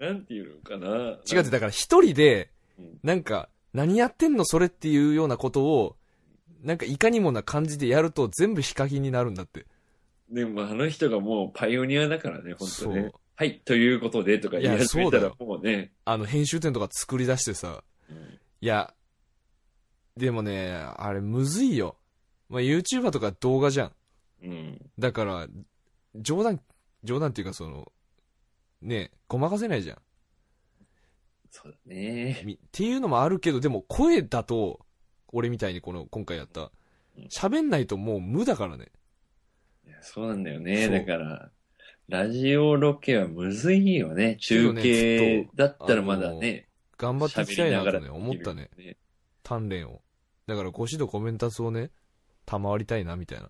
[0.00, 0.88] なんていうのかな。
[1.32, 2.59] 違うって、だから一人でうん、
[3.02, 4.44] なんか、何やってんの？
[4.44, 5.96] それっていうようなことを、
[6.62, 9.66] なんかいかにもな感じでやると全部ヒカキンになるんだって。
[10.30, 13.12] でもあの人がもうパイオニアだからね、本当ね。
[13.36, 15.92] はい、ということでとか言い始めたらそうだよもうね。
[16.04, 18.16] あの、編集点とか作り出してさ、うん
[18.62, 18.92] いや、
[20.18, 21.96] でもね、あれむずいよ。
[22.50, 23.92] まあ、YouTuber とか動画じゃん。
[24.42, 24.90] うん。
[24.98, 25.46] だから、
[26.16, 26.60] 冗談、
[27.02, 27.90] 冗談っていうかその、
[28.82, 29.98] ねごまかせないじゃん。
[31.50, 32.42] そうだね。
[32.44, 34.80] みっていうのもあるけど、でも声だと、
[35.32, 36.72] 俺みたいにこの、今回やった
[37.16, 38.90] うん、喋んないともう無だからね。
[40.00, 40.88] そうなんだよね。
[40.88, 41.50] だから、
[42.08, 44.36] ラジオロケはむずいよね。
[44.40, 46.68] 中け継どだったらまだね。
[46.98, 48.70] 頑張っていきたいなとね、思ったね。
[49.44, 50.02] 鍛錬を。
[50.46, 51.90] だから、ご指導コメンタツをね、
[52.46, 53.48] 賜りたいな、みたいな。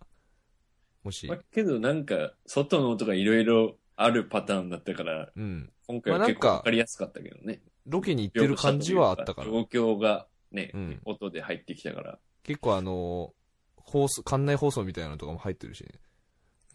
[1.02, 5.72] もしまあ、、けどなんか、外の音がいろいろあるパターンだったから、うん。
[5.86, 7.62] 今回は結構わかりやすかったけどね。
[7.90, 9.48] ロケに行ってる感じはあったから。
[9.48, 12.18] 状況がね、うん音で入ってきたから。
[12.42, 13.40] 結構あのー
[13.82, 15.88] 放送、館内放送みたいなのとかも入ってるしね。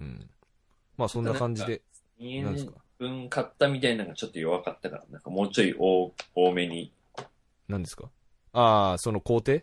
[0.02, 0.30] うん。
[0.98, 1.82] まあそんな感じで。
[2.20, 2.74] 2円なんですか？
[2.98, 6.92] 分買ったみたいなのがちょっと弱かったから、なんかもうちょい多多めに、
[7.68, 8.10] 何ですか？
[8.54, 9.62] ああ、その工程？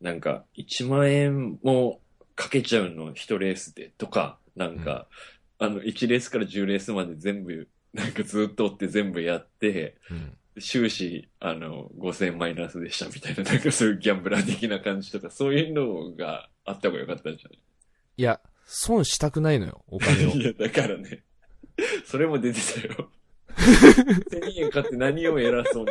[0.00, 2.00] なんか1万円も
[2.34, 5.06] かけちゃうの1レースでとか、なんか、
[5.58, 10.36] あの1レースから10レースまで全部、なんかずっと追って全部やって、うん。
[10.60, 17.58] 終始、あの、5000マイナスでしたみたいな、なんかそういうギャンブラー的な感じとか、そういうのがあった方がよかったんじゃない？
[18.18, 20.30] いや、損したくないのよ、お金を。
[20.36, 21.22] いや、だからね。
[22.04, 23.08] それも出てたよ。
[23.56, 25.90] 1000円買って何を偉そうに？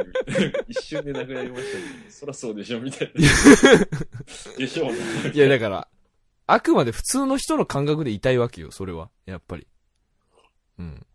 [0.68, 1.84] 一瞬でなくなりましたね。
[2.10, 3.22] そらそうでしょみたいな。
[4.58, 5.00] でしょうね。
[5.34, 5.88] いや、だから、
[6.46, 9.10] あくまで普通の人の感覚でいたいわけよ、それは。
[9.26, 9.66] やっぱり。
[10.78, 11.06] うん。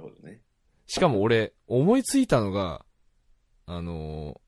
[0.00, 0.40] なるほどね。
[0.86, 2.84] しかも俺、思いついたのが、
[3.66, 4.40] あの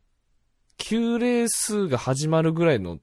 [0.78, 2.98] ー、9レースが始まるぐらいの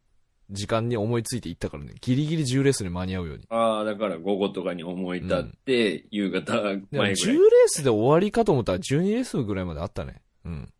[0.49, 1.93] 時間に思いついて行ったからね。
[2.01, 3.45] ギリギリ10レースに間に合うように。
[3.49, 7.12] ああ、だから午後とかに思い立って、夕方前でぐらい。
[7.13, 10.21] 10レースで終わりかと思ったら12レースぐらいまであったね。
[10.43, 10.73] うん。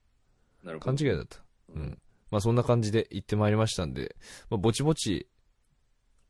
[0.63, 0.97] なるほど。
[0.97, 1.38] 勘違いだった。
[1.73, 1.97] うん。
[2.32, 4.15] まあそんな感じで行ってまいりましたんで、
[4.49, 5.27] まあぼちぼち、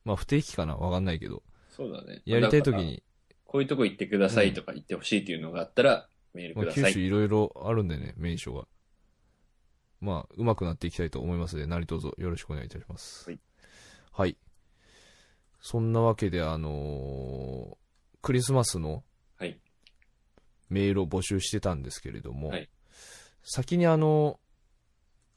[0.06, 2.22] まあ不定期かなわかんないけど、そうだね。
[2.26, 2.76] やりたい時。
[2.76, 3.04] に、
[3.50, 6.94] こういうとこ行ってくださいとか言ってほしいっていうのがあったら、メールまあください。
[6.94, 8.68] 九州いろいろあるんでね、名所が。
[10.02, 13.28] まあ、上手くなっていきたいと思いますので、何卒よろしくお願いいたします。
[13.28, 13.40] はい。
[14.12, 14.38] はい。
[15.62, 17.78] そんなわけで、あのー
[18.22, 19.04] クリスマスの
[19.40, 19.60] はい。
[20.70, 22.70] メールを募集してたんですけれども、はい
[23.42, 24.40] 先にあの、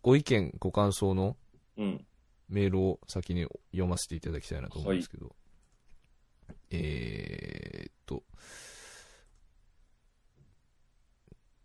[0.03, 1.37] ご意見、ご感想の
[1.79, 2.05] うん。
[2.49, 5.35] メールを先に読ませていただきたいなと思うんですけど、
[6.73, 8.23] えーっと、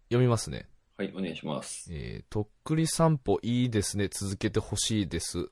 [0.09, 0.67] 読みますね。
[0.97, 1.89] はい、お願いします。
[1.91, 4.09] えー、とっくり散歩いいですね。
[4.11, 5.49] 続けてほしいです。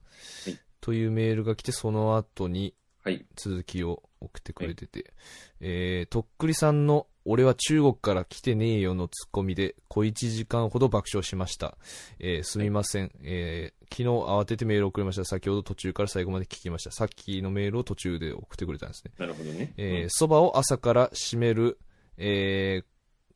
[0.81, 2.73] というメールが来て、その後に
[3.05, 3.23] はい。
[3.35, 5.13] 続きを送ってくれてて、
[5.59, 11.77] えー、とっくりさんの俺は中国から来てねえよのツッコミで小1時間ほど爆笑しました。
[12.19, 13.11] えー、すみません。
[13.23, 15.25] えー、昨日慌ててメールを送りました。
[15.25, 16.91] 先ほど途中から最後まで聞きました。
[16.91, 19.11] さっきのメールを途中で送ってくれたんですね。
[19.17, 19.73] なるほどね。
[19.77, 21.79] えー、そばを朝から締める、
[22.17, 22.85] えー、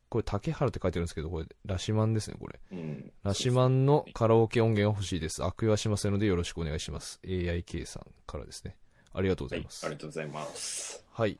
[0.09, 2.59] これ竹原って書いてるんですけど、これ、ラシマンですね、これ。
[2.71, 2.77] うん。
[2.77, 5.43] うんラシマンのカラオケ音源が欲しいです。
[5.43, 7.19] 悪用はしませんのでよろしくお願いします。
[7.23, 8.75] AIK さんからですね。
[9.13, 9.71] ありがとうござはいいま。
[9.71, 9.85] す。
[9.85, 11.05] ありがとうございます。
[11.11, 11.39] はい。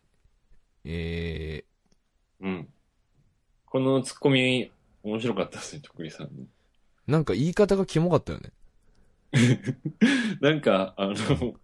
[0.85, 1.63] え
[2.41, 2.67] うん。
[3.65, 4.71] このツッコミ、
[5.03, 6.29] 面白かったですね、とっくりさん
[7.07, 8.51] なんか言い方がキモかったよね。
[10.41, 11.55] なんか、あの、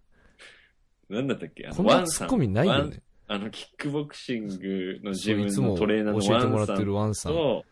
[1.09, 3.01] なんだったっけあのこんなツッコミないよね。
[3.27, 7.65] あの、キックボクシングの自分そういつものトレーナーの教えてもらってワンさんるワンさんと、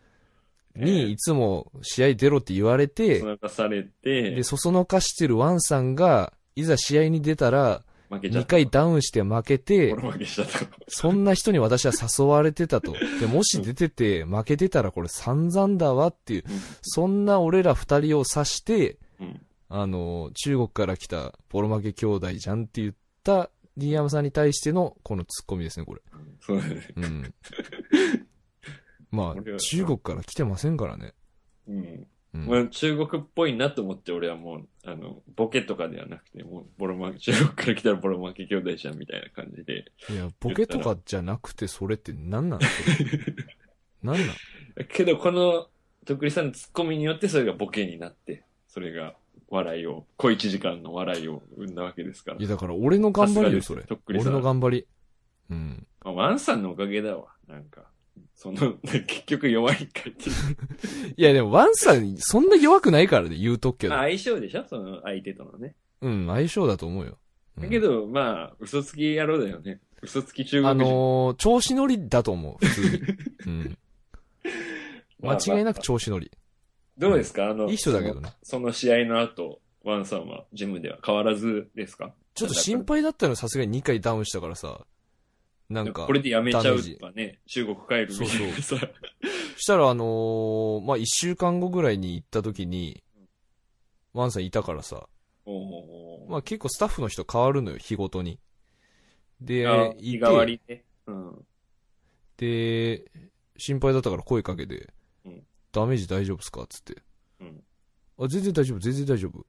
[0.76, 8.48] に、いつも試合出ろって言われてそ、のかされてで、、そそのかしてるワンさんが、いざ試合に出たら、2負けちゃった。
[8.48, 10.66] 回ダウンして負けて負けしちゃった。
[10.88, 12.92] そんな人に私は誘われてたと。
[13.20, 16.44] で、もし出てて負けてたらこれ散々だわっていう、
[16.82, 19.40] そんな俺ら二人を指して、うん。
[19.68, 22.94] あの、中国から来たボロ負け兄弟じゃんって言っ
[23.24, 26.02] た D 山さんに対してのこのツッコミですね、これ。
[26.40, 26.88] そうだね。
[26.96, 27.34] うん。
[29.10, 31.14] まあ、中国から来てませんからね。
[31.66, 32.06] うん。
[32.34, 39.92] うんまあ、中国っぽいなと思って俺はもう、あの、ボケとかではなくて、もう、ボロ負け、 中国から来たらボロ負け兄弟じゃんみたいな感じで。
[40.10, 42.98] いや、ボケとかじゃなくてそれって何なんそれ
[44.02, 44.36] 何なん？
[44.88, 45.68] けど、この、
[46.04, 49.14] とっくりさんのツッコミによってそれがボケになって、それが
[49.48, 52.42] 笑いを、小一時間の笑いを生んだわけですからい。
[52.42, 53.98] や、だから俺の頑張りよ、それさすがですとっ。
[54.00, 54.86] くりさん俺の頑張り。
[55.50, 55.86] うん。
[56.04, 57.28] まあ、ワンさんのおかげだわ。
[57.46, 57.84] なんか、
[58.34, 60.14] その、結局弱いかっていう。
[61.16, 64.02] いや、でもワンさん、そんな弱くないからね、言うとくけどまあ、。
[64.04, 64.64] 相性でしょ？
[64.68, 65.74] その相手とのね。
[66.02, 67.18] うん、相性だと思うよ。
[67.56, 69.80] うんだけど、まあ、嘘つき野郎だよね。
[70.02, 70.84] 嘘つき中国あ人。
[70.84, 73.02] のー、調子乗りだと思う、普通に。
[73.46, 73.78] うん。
[75.20, 76.30] まあ間違いなくまあ調子乗り。
[76.98, 77.48] どうですか？
[77.50, 78.32] あの、いい人だけどね。
[78.42, 78.62] その。
[78.64, 82.12] その試合の後、ワンさんはジムでは変わらずですか？
[82.34, 84.84] ちょっと心配だったのさすがに2回ダウンしたからさ。
[85.68, 88.76] なんかこ、れでやめちゃうとかね、中国帰るみたいなさ。
[89.56, 93.02] したらあのー、まあ、1週間後ぐらいに行った時に、
[94.12, 95.08] ワンさんいたからさ、
[96.28, 98.38] まあ結構スタッフの人変わるのよ、日ごとに。
[99.40, 100.84] で、あい日替わて、りね。
[101.06, 101.44] うん。
[102.36, 103.10] で、
[103.56, 104.92] 心配だったから声かけて、
[105.24, 105.42] うん
[105.72, 107.02] ダメージ大丈夫っすかつって。
[107.40, 107.64] うん。
[108.16, 109.44] あ、全然大丈夫、全然大丈夫。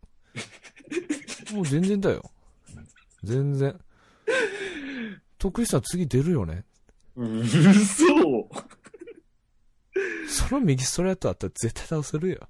[1.53, 2.31] もう全然だよ。
[3.23, 3.79] 全然。
[5.45, 6.63] 徳井さん次出るよね。
[7.15, 8.03] うそ
[10.27, 12.49] その右ストレートあったら絶対倒せるよ。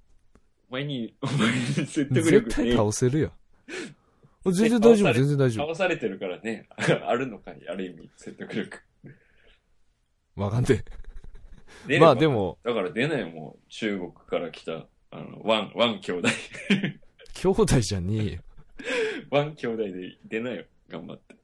[0.70, 3.34] お前に、お前に説得絶力対ね倒せるよ。
[4.46, 5.68] 全然大丈夫、全然大丈夫。
[5.68, 6.70] 倒されてるからね。
[7.06, 8.80] あるのかいある意味、説得力。
[10.38, 10.82] わかんね
[11.90, 12.00] え。
[12.00, 16.30] まあでも、だから出ないもう、中国から来た、あの、ワン、ワン兄弟。
[17.36, 18.42] 兄弟じゃねえよ。
[19.32, 20.64] ワン兄弟で出ないよ。
[20.88, 21.36] 頑張って。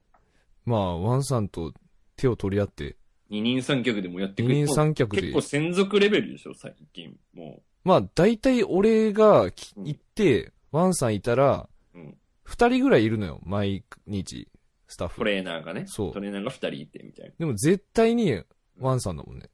[0.66, 1.74] まあ、ワンさんと
[2.16, 2.98] 手を取り合って、
[3.30, 7.16] 二人三脚でもやって二くれ人三脚で結構専属レベルでしょ、最近。
[7.34, 11.98] もまあ、大体俺がきうん行って、ワンさんいたら、う。
[11.98, 12.18] うん。
[12.44, 14.48] 二人ぐらいいるのよ、毎日、
[14.88, 15.20] スタッフ。
[15.20, 15.86] トレーナーがね。
[15.88, 17.34] そうトレーナーが二人いて、みたいな。
[17.40, 18.44] でも絶対に、
[18.78, 19.50] ワンさんだもんね。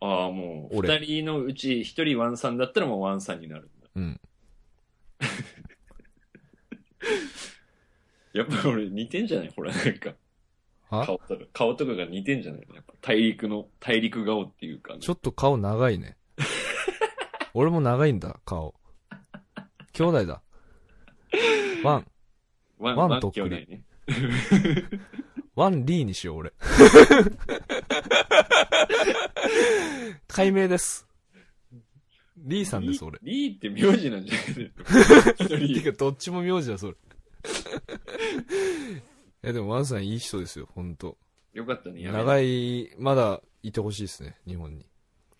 [0.00, 3.88] ああ、もう、俺二人のうち一人ワンさんだったらもうワンさんになるんだ。
[3.96, 4.20] うん。
[8.34, 9.52] やっぱ俺似てんじゃない？
[9.54, 10.14] ほら、なんか。
[10.90, 11.06] は？
[11.06, 14.98] 顔とか、顔とかが似てんじゃないやっぱ大陸の、大陸顔っていうか、ね。
[15.00, 16.16] ちょっと顔長いね。
[17.54, 18.74] 俺も長いんだ、顔。
[19.92, 20.42] 兄弟だ。
[21.84, 22.06] ワン、
[22.78, 23.82] ワン、ワンとっくりね。
[25.54, 26.52] ワンリーにしよう、俺。
[30.26, 31.06] 改名です。
[32.36, 33.18] リーさんです、俺。
[33.22, 34.72] リーって名字なんじゃない
[35.38, 35.56] の？
[35.56, 36.94] 一人てか、どっちも名字だ、それ。
[39.42, 41.18] いや、でも、ワンさんいい人ですよ、ほんと。
[41.52, 42.00] よかったね。
[42.00, 42.04] い。
[42.04, 44.86] 長い、まだいてほしいですね、日本に。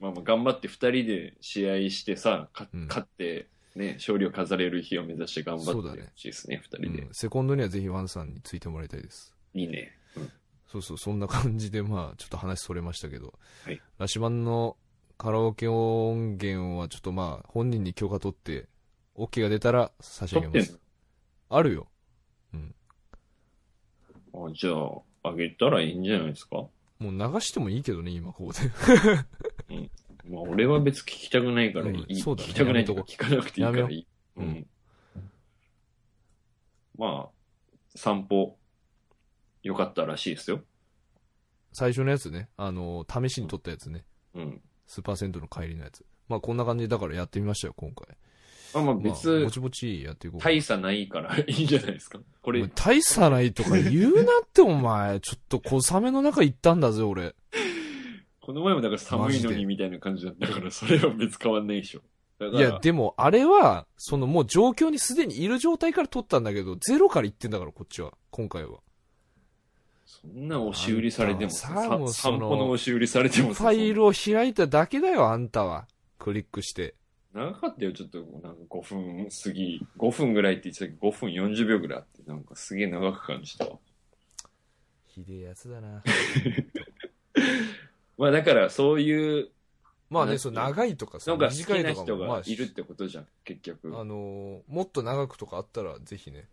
[0.01, 7.03] まあまあ頑張って二人で試合してさ、かうん勝って、ね、勝利を飾れる日を目指して頑張ってそうだねほしいですね、二う人で。
[7.05, 9.35] ん、セコンドにはぜひワンさんについてもらいたいです。
[9.55, 9.93] いいね。
[10.17, 10.31] うん
[10.67, 14.77] そうそう、そんな感じで、まあ、ちょっと話それましたけど、はいラシマンの
[15.17, 18.69] カラオケ音源はちょっとまあ、本人に許可取って、
[19.15, 20.59] OK が出たら差し上げます。
[20.59, 20.81] 撮ってんの？
[21.57, 21.87] あるよ。
[24.35, 26.57] あじゃあ、あげたらいいんじゃないですか？
[26.57, 26.71] も
[27.01, 28.61] う流してもいいけどね、今ここで。
[30.29, 32.05] まあ俺は別に聞きたくないからいい。
[32.09, 34.07] うんそうだね聞きたくないとかやめ聞かなくていいからいい。
[34.37, 34.67] ううんん。
[36.97, 38.57] まあ、散歩、
[39.63, 40.63] 良かったらしいですよ。
[41.73, 44.05] 最初のやつね、あの、試しに撮ったやつね。
[44.35, 44.63] うん。
[44.87, 46.05] スーパーセントの帰りのやつ。
[46.29, 48.07] まあ、こんな感じだからやってみましたよ、今回。
[48.75, 50.49] まあまあまあ、別ぼ、ちぼちやっていこうか。
[50.49, 52.19] 大差ないから いいんじゃないですか？
[52.43, 55.21] これ大差ないとか言うなって、お前。
[55.25, 57.35] ちょっと小雨の中行ったんだぜ、俺。
[58.41, 62.01] この前もだから寒いのにみたいな感じだったから、それは別変わんないでしょ。
[62.41, 68.13] いや、でも、あれは、そのもう状況にすでにいる状態から撮ったんだけど、ゼロから行ってんだから、こっちは。
[68.31, 68.81] 今回は。
[70.05, 71.69] そんな押し売りされてもさ、
[72.13, 75.87] 散歩の押し売りされてもフさ、ァイルを開いただけだよ、あんたは。
[76.19, 76.95] クリックして。
[77.35, 83.79] 長かったよ、ちょっと、なんか5分過ぎ、5分ぐらいって言ってたけど、5分40秒ぐらいあって、なんかすげえ長く感じたわ。
[85.07, 86.03] ひでえやつだな。
[88.17, 89.51] まあだから、そういう、
[90.11, 93.99] まあね、なんそう、長いとかさ、のが好短きな人いとかも、まあが、いるってことじゃん、結局。
[93.99, 96.49] あのーもっと長くとかあったら、ぜひね。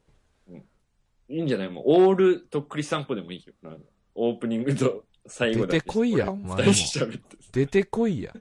[1.30, 1.70] いいんじゃない？
[1.70, 3.54] もう、オールとっくり散歩でもいいよ。
[3.62, 6.74] なんかオープニングと最後だけ出てこいや俺お前も
[7.52, 8.36] 出てこいや。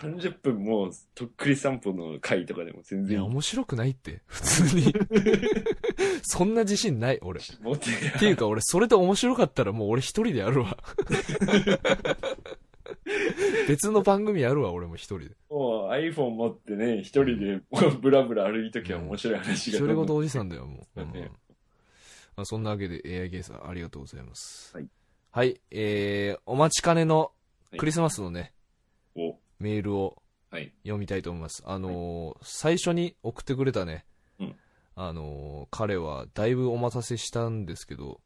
[0.00, 3.26] 30分もう、とっくり散歩の回とかでも全いや、然いい。
[3.26, 4.22] 面白くないって。
[4.26, 4.94] 普通に。
[6.22, 7.40] そんな自信ない、俺。
[7.40, 10.78] っ持ってていうか、俺、それで面白かったらもう俺一人でやるわ。
[13.68, 15.36] 別の番組やるわ、俺も一人で。
[15.48, 17.60] もう iPhone 持ってね、一人で
[18.00, 19.78] ブラブラ歩いときは面白い話が。
[19.78, 20.98] 一人ごとおじさんだよ、もう。
[20.98, 21.30] だ ねうん
[22.36, 24.74] まあ、そんなわけで AI ゲーさんありがとうございます。
[24.74, 24.88] はい。
[25.30, 27.32] はい、えー、お待ちかねの
[27.76, 28.53] クリスマスのね、お、
[29.64, 30.72] メールをはい。
[30.84, 31.62] 読みたいと思います。
[31.66, 34.04] あのー最初に送ってくれたね、
[34.38, 34.56] うん
[34.94, 38.20] あのー彼はだいぶお待たせしたんですけど、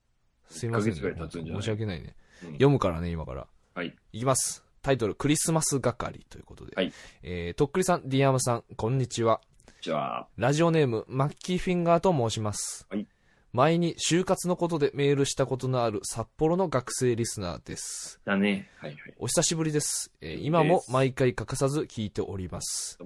[0.51, 1.63] すいません1ヶ月ぐらい経つんじゃない？
[1.63, 2.15] 申し訳ないね。
[2.43, 3.47] うん読むからね、今から。
[3.75, 3.97] はい。
[4.13, 4.63] いきます。
[4.83, 6.73] タイトル、クリスマス係ということで。
[6.77, 6.93] はい。
[7.23, 9.41] えー、とっくりさん、ディアムさん、こんにちは。
[9.81, 12.87] じゃあ、ラジオネーム、マッキーフィンガーと申します。
[12.91, 13.07] はい
[13.53, 18.21] 前に就活のことでメールしたことのある札幌の学生リスナーです。
[18.25, 18.69] だね。
[18.77, 19.15] はいはい。
[19.19, 20.13] お久しぶりです。
[20.21, 22.99] えー今も毎回欠かさず聞いております。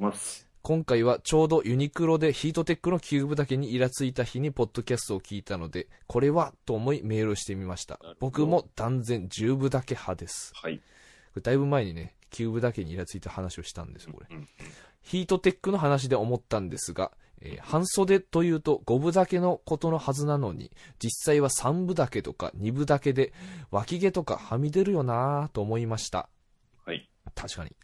[0.63, 8.01] 今回はちょうどユニクロでヒートテックのキューブだけにイラついた日にポッドキャストを聞いたので、これはと思いメールしてみました。
[8.19, 10.53] 僕も断然10分丈派です。
[10.55, 10.81] はい。
[11.41, 14.37] だいぶ前にね、キューブだけにイラついた話をしたんですよ、これ。
[14.37, 14.49] うん
[15.03, 17.11] ヒートテックの話で思ったんですが、
[17.45, 23.33] えー半袖というと5部だけのことのはずなのに、実際は3部だけとか2部だけで、
[23.71, 26.29] 脇毛とかはみ出るよなぁと思いました。
[26.85, 27.09] はい。
[27.35, 27.75] 確かに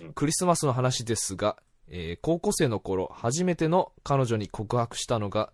[0.00, 0.12] うん。
[0.12, 1.56] クリスマスの話ですが、
[1.88, 5.52] えー高校生の頃、初めての彼女に告白したのが、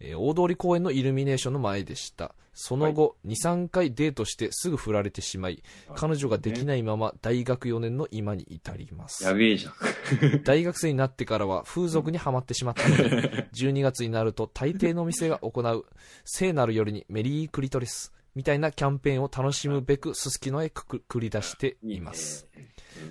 [0.00, 2.34] えー大通公園のイルミネーションの前でした。
[2.52, 5.62] その後、2、3回デートしてすぐ振られてしまい、
[5.94, 9.24] 彼女ができないまま大学4年の今に至ります。
[9.24, 9.74] やべえじゃん。
[10.44, 15.86] 大学生になってからは風俗にはまってしまったので、 12月になると大抵の店が行う
[16.24, 22.46] 聖なる夜にメリークリトリスみたいなキャンペーンを楽しむべくすすきのへくく繰り出しています。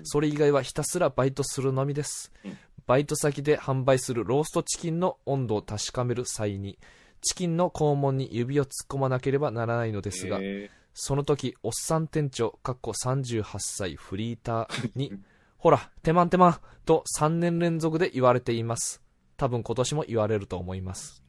[0.04, 2.58] それ以外はひたすらバイトするのみですうん。
[2.90, 6.76] バイト先で販売するローストチキンの温度を確かめる際に、
[7.20, 15.12] チキンの肛門に指を突っ込まなければならないのですが、えその時、おっさん店長、かっこ38歳フリーターに、
[15.56, 19.00] ほら、てまんてまんと3年連続で言われています。
[19.36, 21.22] 多分今年も言われると思います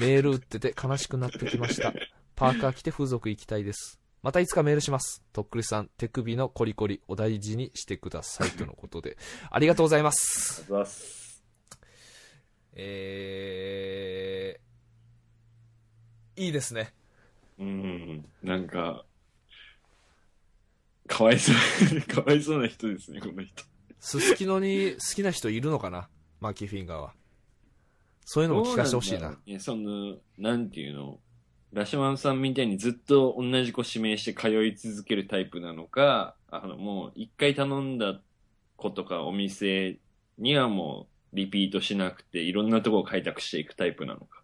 [0.00, 1.94] メール打ってて悲しくなってきました。
[2.34, 4.00] パーカー着て風俗行きたいです。
[4.24, 5.22] またいつかメールします。
[5.34, 8.50] とっくりさん、手首のコリコリお大事にしてください。
[8.52, 9.18] とのことで。
[9.52, 10.62] ありがとうございます。
[10.62, 11.44] ありがとうございます。
[12.72, 16.94] えー、いいですね。
[17.58, 18.24] うん。
[18.42, 19.04] なんか、
[21.06, 23.62] かわいそう、かわいそうな人ですね、この人。
[24.00, 26.08] すすきのに好きな人いるのかな？
[26.40, 27.14] マーキーフィンガーは。
[28.24, 29.38] そういうのも聞かせてほしいな。
[29.44, 31.20] いや、その、なんていうの、
[31.74, 38.20] ラシマンさんみたいにずっと同じ子指名して通い続けるタイプなのか、あの、もう一回頼んだ
[38.76, 39.98] 子とかお店
[40.38, 44.42] にはもうリピートしなくて、いろんなとこを開拓していくタイプなのか。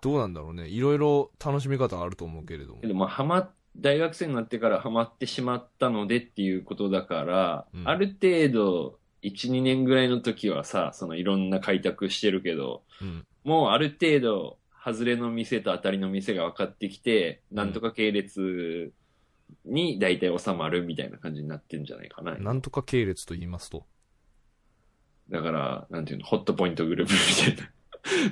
[0.00, 0.66] どうなんだろうね。
[0.66, 2.88] いろいろ楽しみ方あると思うけれどもけ。
[2.88, 13.24] ど、まあ、はま、大学生になってからハマってしまったのでっていうことだから、うんある程度、1、2年ぐらいの時はさ、そのいろんな開拓してるけど、うん。
[13.44, 18.92] もうある程度、外れの店と当たりの店が分かってきて、んなんとか系列
[19.64, 22.36] に大体収まるみたいな感じになってんじゃないかな。
[22.36, 23.84] なんとか系列と言いますと？
[25.28, 27.72] だから、なんていうの、ホットポイントグループみたいな。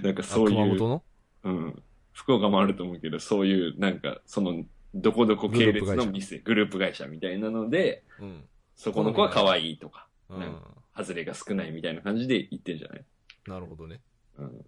[0.07, 1.03] なんかそうい熊本の？
[1.43, 1.83] うん。
[2.13, 8.45] 福岡もあると思うけど、そういう、なんか、その、どこどこ系列の店、グループ会社みたいなので、うん。
[8.77, 10.39] そこの子は可愛いとか、うん。
[10.41, 10.63] なん
[10.97, 13.05] 外れが少ないみたいな感じで言ってんじゃない？
[13.49, 14.01] なるほどね。
[14.39, 14.65] うん。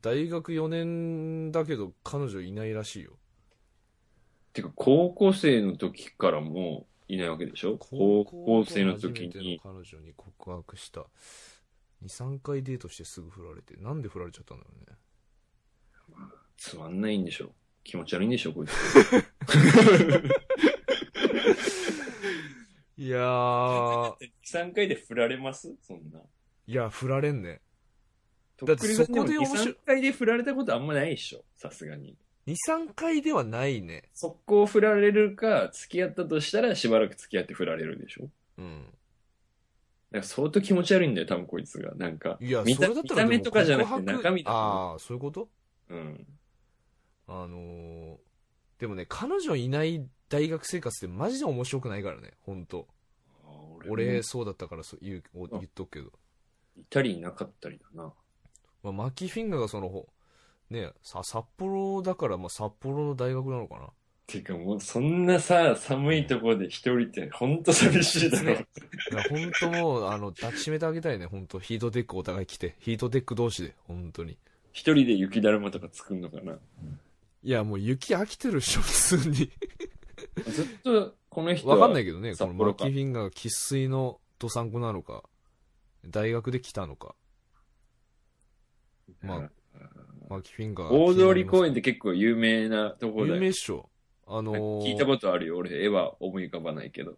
[0.00, 3.18] 大学4年だけど彼女いないらしいよ。
[4.52, 7.76] てか、高校生の時からもういないわけでしょ？
[7.78, 11.06] 高校生の時に彼女に告白した。
[12.04, 13.76] 2、3回デートしてすぐ振られて。
[13.76, 14.96] なんで振られちゃったんだろうね。
[16.56, 17.52] つまんないんでしょ？
[17.84, 18.72] 気持ち悪いんでしょこいつ。
[22.96, 25.74] いやー、2、3回で振られます？
[25.82, 26.20] そんな。
[26.66, 27.60] いや、振られんね。
[28.58, 32.16] とだって2、そこで面白い3回で振られたことあんまないでしょさすがに。
[32.46, 34.08] 2、3回ではないね。
[34.14, 38.28] 速攻振られるか、付き合ったとしたらしばらく付き合って振られるでしょ
[38.58, 38.84] うん。
[38.84, 38.96] だか
[40.18, 41.94] ら相当気持ち悪いんだよ、多分こいつが。
[41.94, 45.48] なんか、いや、見た見た目とかじゃなくて中身だああ、そういうこと？
[45.90, 45.94] う。
[45.94, 46.26] うん。
[47.26, 48.16] あのー、
[48.78, 52.88] でもね、彼女いない大学生活ってマジで面白くないからね、ほんと。
[53.44, 53.50] あ
[53.88, 56.12] 俺そうだったからそう言うお言っとくけど。
[56.76, 58.12] いたりいなかったりだな。
[58.82, 60.08] まあ、マッキーフィンガーがその、ほ
[60.70, 63.88] ねさ、札幌だから、まあ、札幌の大学なのかな？
[64.26, 68.44] てかもうそんなさ、寒いところで一人ってほんと寂しいだろ。
[68.44, 68.66] ね
[69.10, 71.58] いや、ほんともう、あの、抱きしめてあげたいね、ほんと。
[71.58, 72.76] ヒートテックお互い着て。
[72.80, 74.36] ヒートテック同士で、ほんとに。
[74.72, 76.58] 一人で雪だるまとか作んのかな。
[77.42, 79.50] いや、もう雪飽きてるっしょ、普通に。
[80.46, 81.76] ずっとこの人は。
[81.76, 85.22] わかんないけどね、このマキーフィンガーが生粋のと参考なのか、
[86.06, 87.14] 大学で来たのか、
[89.22, 89.50] まあ
[90.28, 90.92] マキフィンガー。
[90.92, 93.40] 大通公園って結構有名なところだ有よ。
[93.42, 93.88] 名っしょ。
[94.26, 95.56] あのー聞いたことあるよ。
[95.56, 97.16] 俺、絵は思い浮かばないけど。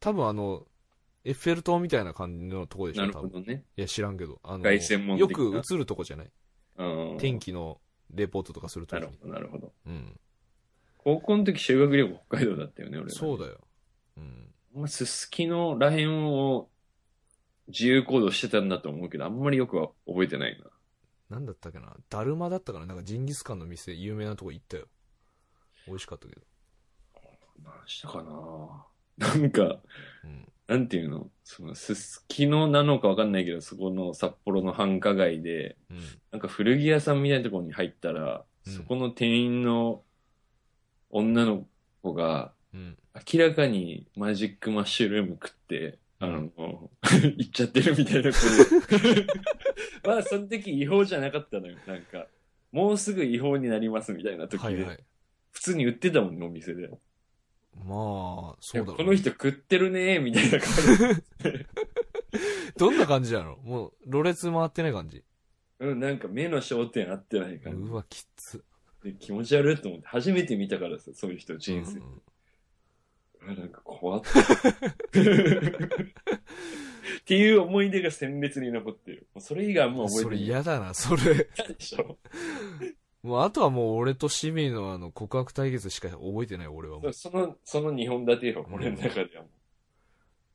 [0.00, 0.66] 多分あの、
[1.24, 3.30] エッフェル塔みたいな感じのとこでしょ、なる多分。
[3.30, 3.64] ほどね。
[3.76, 4.40] いや、知らんけど。
[4.42, 6.30] あの凱旋門よ的なく映るとこじゃない？
[6.78, 7.18] うん。
[7.18, 7.80] 天気の
[8.12, 9.04] レポートとかするときに。
[9.04, 9.72] なるほど、なるほど。
[9.86, 10.18] うん。
[10.96, 13.12] 高校の時修学旅行北海道だったよね、俺ら。
[13.12, 13.58] そうだよ。
[14.16, 14.54] うん。
[14.74, 16.68] まあ、すすきのらへんを
[17.68, 21.36] 自由行動してたんだと思うけど、あんまりよくは覚えてないな。
[21.36, 21.94] なんだったっけな？
[22.08, 22.86] だるまだったかな？
[22.86, 24.86] なんかジンギスカンの店、有名なとこ行ったよ。
[25.86, 26.42] 美味しかったけど。
[27.62, 29.28] 何したかな？
[29.28, 29.80] なんか、
[30.24, 30.48] うん。
[30.68, 31.28] なんていうの？
[31.44, 35.98] その、すすきのなのかわかんないけど、そこの札幌の繁華街で、うん。
[36.32, 40.02] なんか古着屋さんみたいなところに入ったら、うんそこの店員の
[41.10, 41.66] 女の
[42.02, 42.96] 子が、うん。
[43.32, 46.50] 明らかにマジックマッシュルーム食って、あの、
[47.36, 48.38] 行っちゃってるみたいな子
[49.14, 49.26] で。
[50.04, 51.78] まあ、その時違法じゃなかったのよ。
[51.86, 52.26] なんか、
[52.72, 54.66] もうすぐ違法になりますみたいな時で。
[54.66, 55.04] はいはい。
[55.52, 56.88] 普通に売ってたもんね、お店で。
[56.88, 61.66] まあ、そうだろうこの人食ってるねみたいな感じ。
[62.76, 63.56] どんな感じなの？
[63.58, 65.22] もう、ろれつ回ってない感じ？
[65.78, 68.64] うん、なんか目の焦点合ってない感うわ、きつ。
[69.20, 72.00] 気持ち悪いと思って、初めて見たからさ、そういう人人生。
[72.00, 72.22] うん
[73.48, 74.28] あなんか怖って。
[77.18, 79.26] っていう思い出が鮮烈に残ってる。
[79.34, 80.44] もうそれ以外あんま覚えそれてない。
[80.44, 81.34] 嫌だな、それ。
[81.34, 82.18] でしょ
[83.22, 87.12] もう、あとはもう俺とシミのあの、告白対決しか覚えてない、俺はもう。
[87.12, 89.48] その、その2本立てよ、俺の中ではも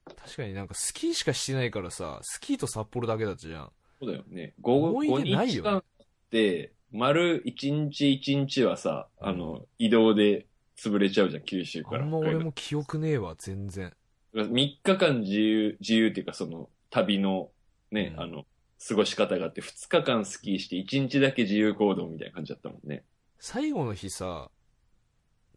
[0.08, 0.16] う。
[0.16, 3.72] 確かになんかスキーしかしてないからさ、スキーと札幌だけだったじゃん。
[4.00, 4.54] そうだよね。
[4.62, 5.84] 午後、思い出ないよ5日間っ
[6.30, 10.46] て、丸1日1日はさ、あの、移動で
[10.78, 12.04] 潰れちゃうじゃん、九州から。
[12.04, 13.94] あんま俺も記憶ねえわ、全然。
[14.34, 17.52] 3日間自由、自由っていうかその旅の
[17.92, 18.46] ね、うんあの、
[18.88, 23.06] 過ごし方があって、2日間スキーして1日だけ自由行動みたいな感じだったもんね。
[23.40, 24.50] 最後の日さ、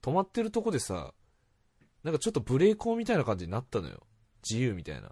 [0.02, 1.14] 止まってるとこでさ、
[2.04, 4.06] なんかちょっとブレーコーみたいな感じになったのよ。
[4.48, 5.10] 自由みたいな。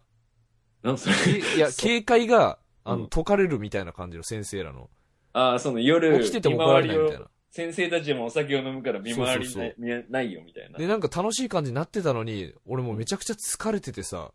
[0.82, 1.14] なんそれ？
[1.40, 4.90] けいや、 警戒が、あの、うん解かれるみたいな感じの先生らの。
[5.32, 7.30] ああ、その夜、起きてても怒られないみたいな。
[7.57, 10.76] 先生たちもお酒を飲むから見回りそうそうない見えないよみたいな。
[10.76, 14.32] で、なんか楽しい感じになってたのに、俺もうめちゃくちゃ疲れててさ、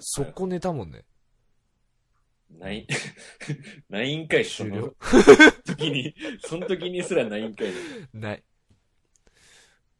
[0.00, 1.04] 速攻寝たもんね。
[2.58, 2.86] ない、
[3.90, 4.96] ないんかい、その終了。
[5.76, 7.68] 時に、その時にすらないんかい。
[8.14, 8.42] ない。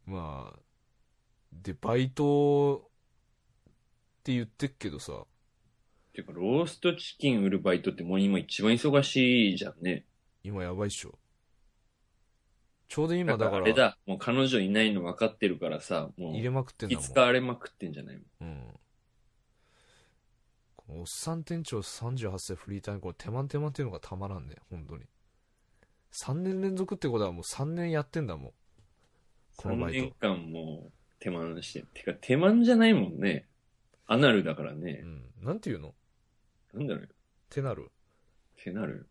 [0.07, 0.59] まあ、
[1.53, 5.27] で、バイトって言ってっけどさ、
[6.13, 10.07] てか、ローストチキン売るバイトってもう今一番忙しいじゃんね。
[10.41, 11.19] 今やばいっしょ。
[12.87, 17.03] ちょうど今だから、あれだ、もう彼女いないの分かってるからさ、もう入れまくってんだもん。
[17.03, 18.21] 気使われまくってんじゃない。
[18.41, 18.79] うん。
[20.87, 25.03] おっさん店長38歳フリーターにこれ手間手間っていうのがたまらんね、本当に。
[26.13, 28.53] 3年連続ってことはもう3年やってんだもん。
[29.57, 30.27] この3バイ年ト。
[30.27, 31.85] 間もう手間して。
[31.93, 33.47] てか、手間じゃないもんね。
[34.05, 35.07] アナルだからねう。
[35.07, 35.23] ん。
[35.41, 35.95] なんていうの？
[36.73, 37.09] なんだろう。
[37.49, 37.91] てなる？
[38.63, 39.09] 手なる？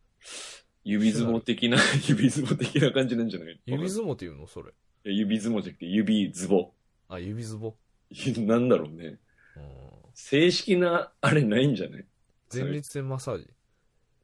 [0.85, 3.59] 指相撲的な、指相撲的な感じなんじゃない？
[3.67, 4.47] 指相撲っていうの？
[4.47, 4.71] それ。
[5.07, 6.73] いや指相撲じゃなくて指ズボ。
[7.09, 8.47] あ、指相撲？
[8.47, 9.19] なんだろうね。
[9.57, 9.69] うん。
[10.15, 12.05] 正式な、あれないんじゃない？
[12.53, 13.49] 前立腺マッサージ？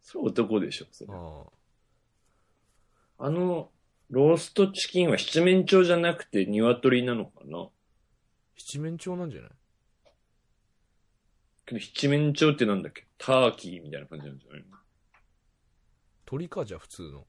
[0.03, 1.11] それ男でしょ、それ。
[3.19, 3.71] あの、
[4.11, 7.69] ローストチキンは七面鳥じゃなくて鶏なのかな？
[8.57, 9.51] 七面鳥なんじゃない？
[11.67, 13.07] けど七面鳥ってなんだっけ？
[13.19, 14.77] ターキーみたいな感じなんじゃないの？
[16.31, 17.27] 鳥かじゃあ普通の。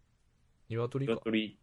[0.70, 1.14] 鶏か？
[1.14, 1.58] 鶏。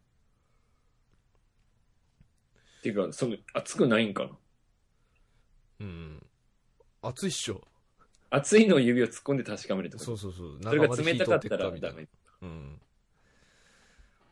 [2.83, 4.31] ていうか、その、熱くないんかな？
[5.79, 6.27] うん。
[7.01, 7.65] 熱いっしょ。
[8.29, 10.05] 熱いのを指を突っ込んで確かめるってこと？
[10.05, 10.59] そうそうそう。
[10.61, 12.07] それが冷たかった中まで火通ってっかみたいならダメ。
[12.41, 12.81] うん。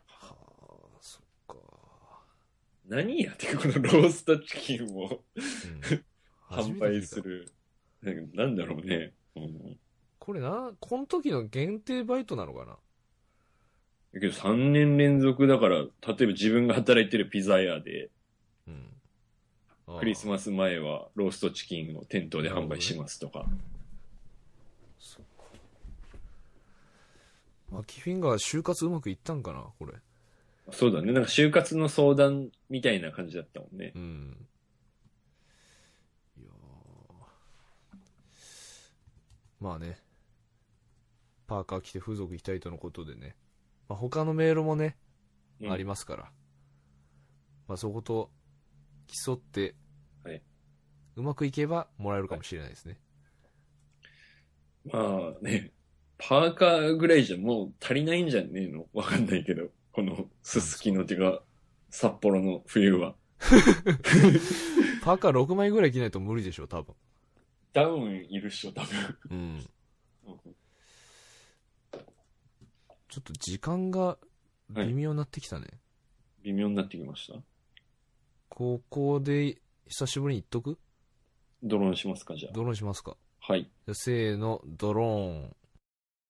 [0.08, 1.56] はあ、そっか。
[2.90, 5.24] 何やってこのローストチキンを？
[5.38, 6.04] うん。
[6.50, 7.54] 販売する。
[8.02, 9.14] なんかなんだろうね。
[9.38, 9.80] うん
[10.20, 12.78] これな、この時の限定バイトなのかな？
[14.14, 18.10] だけど3年連続だから、例えば自分が働いてるピザ屋で、
[18.68, 20.00] うん。
[20.00, 23.46] クリスマス前はローストチキンを店頭で販売しますとか。
[25.00, 25.44] そっか。
[27.72, 29.94] マキフィンガー就活うまくいったんかなこれ。
[30.72, 31.14] そうだね。
[31.14, 33.94] なんか就活の相談みたいな感じだったもんね。
[33.96, 34.48] うん。
[36.38, 37.98] いやー
[39.62, 40.00] まあね。
[41.48, 43.36] パーカー着て風俗行きたいとのことでね。
[43.90, 44.98] まあ、他のメールもね、
[45.60, 46.32] うんありますから。
[47.68, 48.30] まあ、そこと
[49.26, 49.76] 競って、
[50.24, 50.42] はい
[51.16, 53.00] うまくいけばもらえるかもしれないですね。
[54.86, 55.72] まあね、
[56.18, 58.86] パーカーぐらいじゃもう足りないんじゃねえの？
[58.94, 59.70] わかんないけど。
[59.92, 61.42] このすすきのてか、
[61.90, 63.16] 札幌の冬は。
[65.02, 66.94] パーカー6枚ぐらい着ないと無理でしょ、多分。
[67.74, 69.18] ダウンいるっしょ、多分。
[69.32, 69.66] うん。
[73.18, 74.20] ちょっと時間が
[74.70, 75.66] 微妙になってきたね。
[76.44, 77.40] 微妙になってきました？
[78.48, 79.58] 高校で
[79.88, 80.78] 久しぶりに行っとく？
[81.64, 82.54] ドローンしますか、じゃあ。
[82.54, 83.64] ドローンしますかはい。
[83.64, 85.56] じゃあせーの、ドローン。